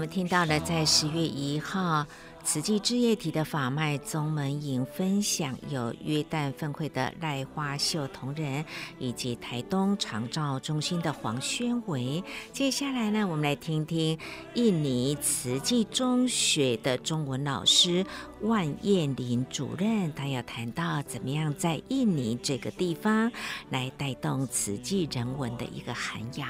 [0.00, 2.06] 我们听到了在十月一号
[2.42, 8.64] 慈济志业体的法脉宗门营分享，有约旦分会的赖花秀同仁，
[8.98, 12.24] 以及台东长照中心的黄宣维。
[12.50, 14.18] 接下来呢，我们来听听
[14.54, 18.02] 印尼慈济中学的中文老师
[18.40, 23.30] 万燕玲主任，他要谈到怎么样在印尼这个地方
[23.68, 26.48] 来带动慈济人文的一个涵养。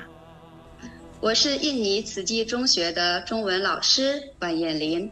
[1.23, 5.11] 我是印尼慈济中学的中文老师万艳玲，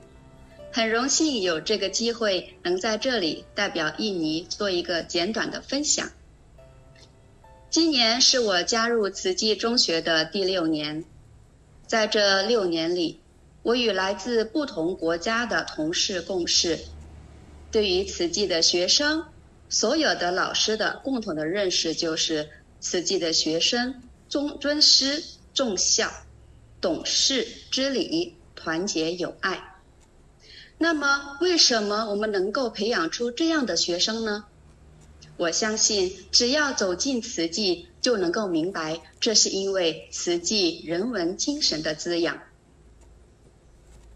[0.72, 6.10] 很荣幸有这个机会能在这里代表印尼做一个简短的分享。
[7.68, 11.04] 今年是我加入慈济中学的第六年，
[11.86, 13.20] 在这六年里，
[13.62, 16.78] 我与来自不同国家的同事共事，
[17.70, 19.26] 对于慈济的学生，
[19.68, 22.48] 所有的老师的共同的认识就是
[22.80, 25.22] 慈济的学生尊尊师。
[25.58, 26.08] 重孝、
[26.80, 29.80] 懂事、知礼、团结友爱。
[30.78, 34.44] 那么，为什么我们能够培养出这样的学生呢？
[35.36, 42.40] 我相信，只要走进慈济，就能够明白，这是因为慈济人文精神的滋养。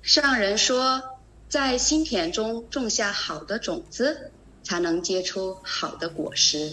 [0.00, 1.02] 上人说，
[1.48, 4.30] 在心田中种下好的种子，
[4.62, 6.72] 才能结出好的果实。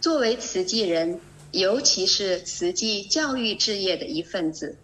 [0.00, 4.76] 作为慈济人，尤其是慈济教育事业的一份子，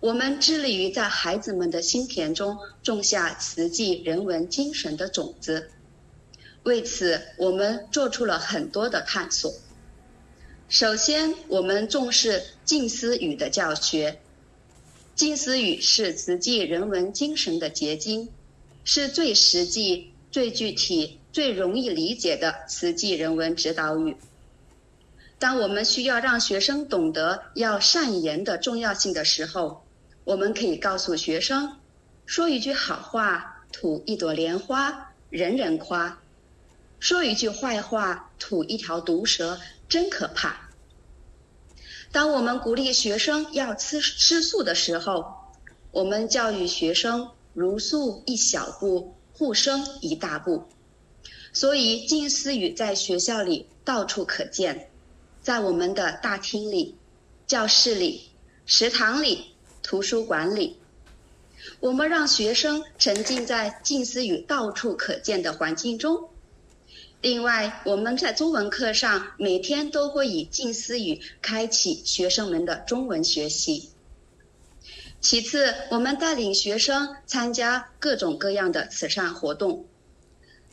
[0.00, 5.70] 我们致力于在孩子们的心田中种下慈济人文精神的种子。
[6.62, 9.52] 为此，我们做出了很多的探索。
[10.68, 14.18] 首先，我们重视近思语的教学。
[15.14, 18.28] 近思语是慈济人文精神的结晶，
[18.84, 24.16] 是最实际、最具体、最容易理解的慈济人文指导语。
[25.38, 29.84] 当我们需要让学生懂得要善言的重要性的时候，
[30.24, 31.76] 我们可以告诉学生：
[32.24, 36.18] 说一句好话，吐一朵莲花，人人夸；
[36.98, 40.70] 说一句坏话，吐一条毒蛇，真可怕。
[42.10, 45.34] 当我们鼓励学生要吃吃素的时候，
[45.90, 50.64] 我们教育学生茹素一小步，护生一大步。
[51.52, 54.90] 所以静思语在学校里到处可见。
[55.46, 56.96] 在我们的大厅里、
[57.46, 58.30] 教室里、
[58.64, 60.76] 食堂里、图书馆里，
[61.78, 66.30] 我们让学生沉浸在近思语到处可见的环境中。
[67.20, 73.90] 另外，我们在中文课上每天都会以近思语开启学生们的中文学习。
[75.20, 79.86] 其次，我们带领学生参加各种各样的慈善活动。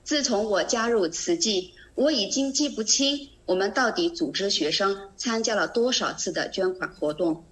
[0.04, 3.30] 自从我加入慈济，我已经记不清。
[3.46, 7.44] 我们到底组织学生参加了多少次的捐款活动？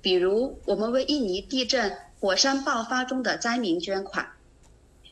[0.00, 4.30] 比如，我们为印尼地震、火山爆发中的灾民捐款，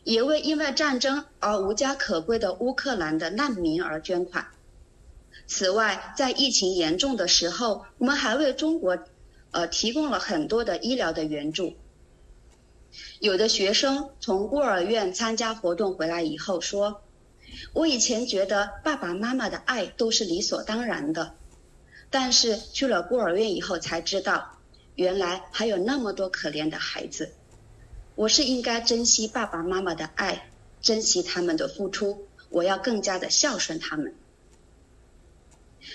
[0.04, 4.46] 也为因为战争而无家可归的乌克兰的难民而捐款。
[5.48, 8.96] 此外，在疫情严重的时候，我们还为中国，
[9.50, 11.74] 呃，提供了很多的医疗的援助。
[13.18, 17.02] 有的学生从孤儿院参加活动回来以后说。
[17.72, 21.34] 我以前觉得爸爸妈妈的爱都是理所当然的，
[22.10, 24.58] 但是去了孤儿院以后才知道，
[24.94, 27.32] 原来还有那么多可怜的孩子。
[28.14, 34.14] 我是应该珍惜爸爸妈妈的爱，珍惜他们的付出，我要更加的孝顺他们。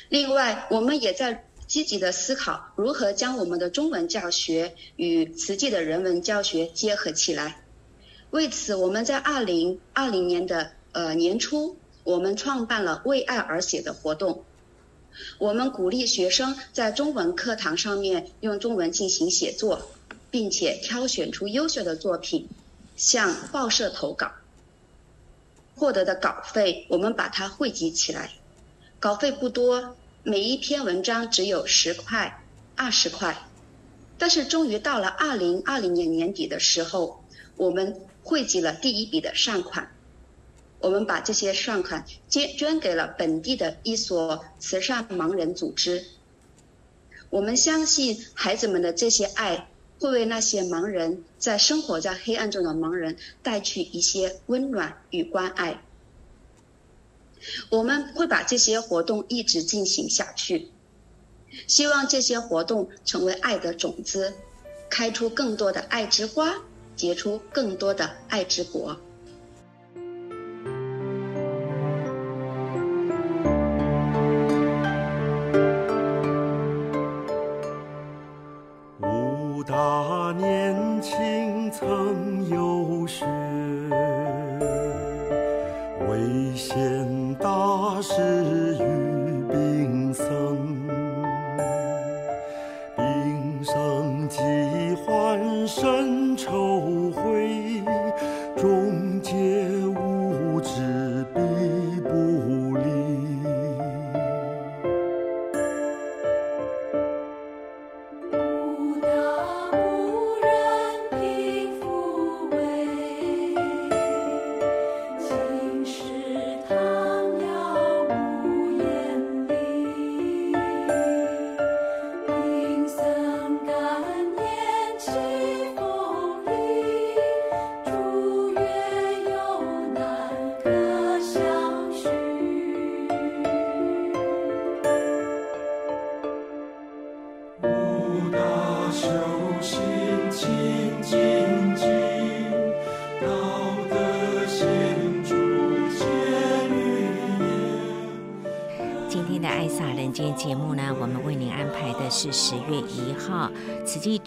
[0.09, 7.63] 另外，我们也在积极的思考如何将我们的中文教学与慈济的人文教学结合起来。
[8.29, 14.45] 为此，我们在二零二零年的呃年初，我们创办了为爱而写的活动。
[15.37, 19.91] 我们鼓励学生在中文课堂上面用中文进行写作，
[20.31, 22.47] 并且挑选出优秀的作品，
[22.95, 24.31] 向报社投稿。
[25.75, 28.31] 获得的稿费，我们把它汇集起来。
[28.99, 32.43] 稿费不多，每一篇文章只有十块、
[32.75, 33.47] 二十块。
[34.17, 37.23] 但是终于到了二零二零年年底的时候，
[37.57, 39.91] 我们汇集了第一笔的善款。
[40.84, 46.05] 我们把这些善款捐捐给了本地的一所慈善盲人组织。
[47.29, 49.69] 我们相信孩子们的这些爱，
[50.01, 55.81] 会为那些盲人，在生活在黑暗中的盲人带去一些温暖与关爱。
[57.69, 60.67] 我们会把这些活动一直进行下去，
[61.65, 64.34] 希望这些活动成为爱的种子，
[64.89, 66.61] 开出更多的爱之花，
[66.97, 68.99] 结出更多的爱之果。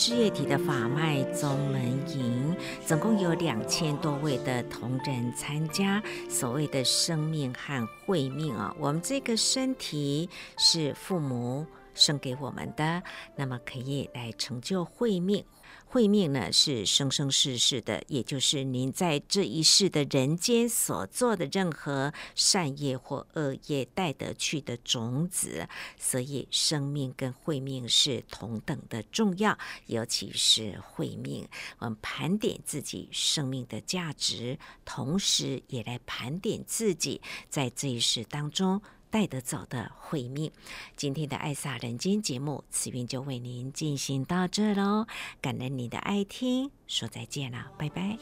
[0.07, 1.83] 事业体的法脉宗门
[2.17, 2.55] 营，
[2.87, 6.01] 总共有两千多位的同仁参加。
[6.29, 11.67] 所谓的生命和会命啊，我们这个身体是父母
[11.97, 13.03] 生给我们的，
[13.35, 15.45] 那么可以来成就慧命。
[15.89, 31.49] 慧命呢是生生世世的，也就是您在这一世的人间所做的任何善业或恶业带得去的种子，所以生命跟慧命是同等的重要，尤其是慧命。
[31.79, 38.83] 我们盘点自己生命的价值，同时也来盘点自己在这一世当中。
[39.11, 40.53] 带得走的毁灭，
[40.97, 45.07] 今天的爱洒人间节目，此云就为您进行到这喽。
[45.41, 48.19] 感恩您的爱听，说再见了，拜拜。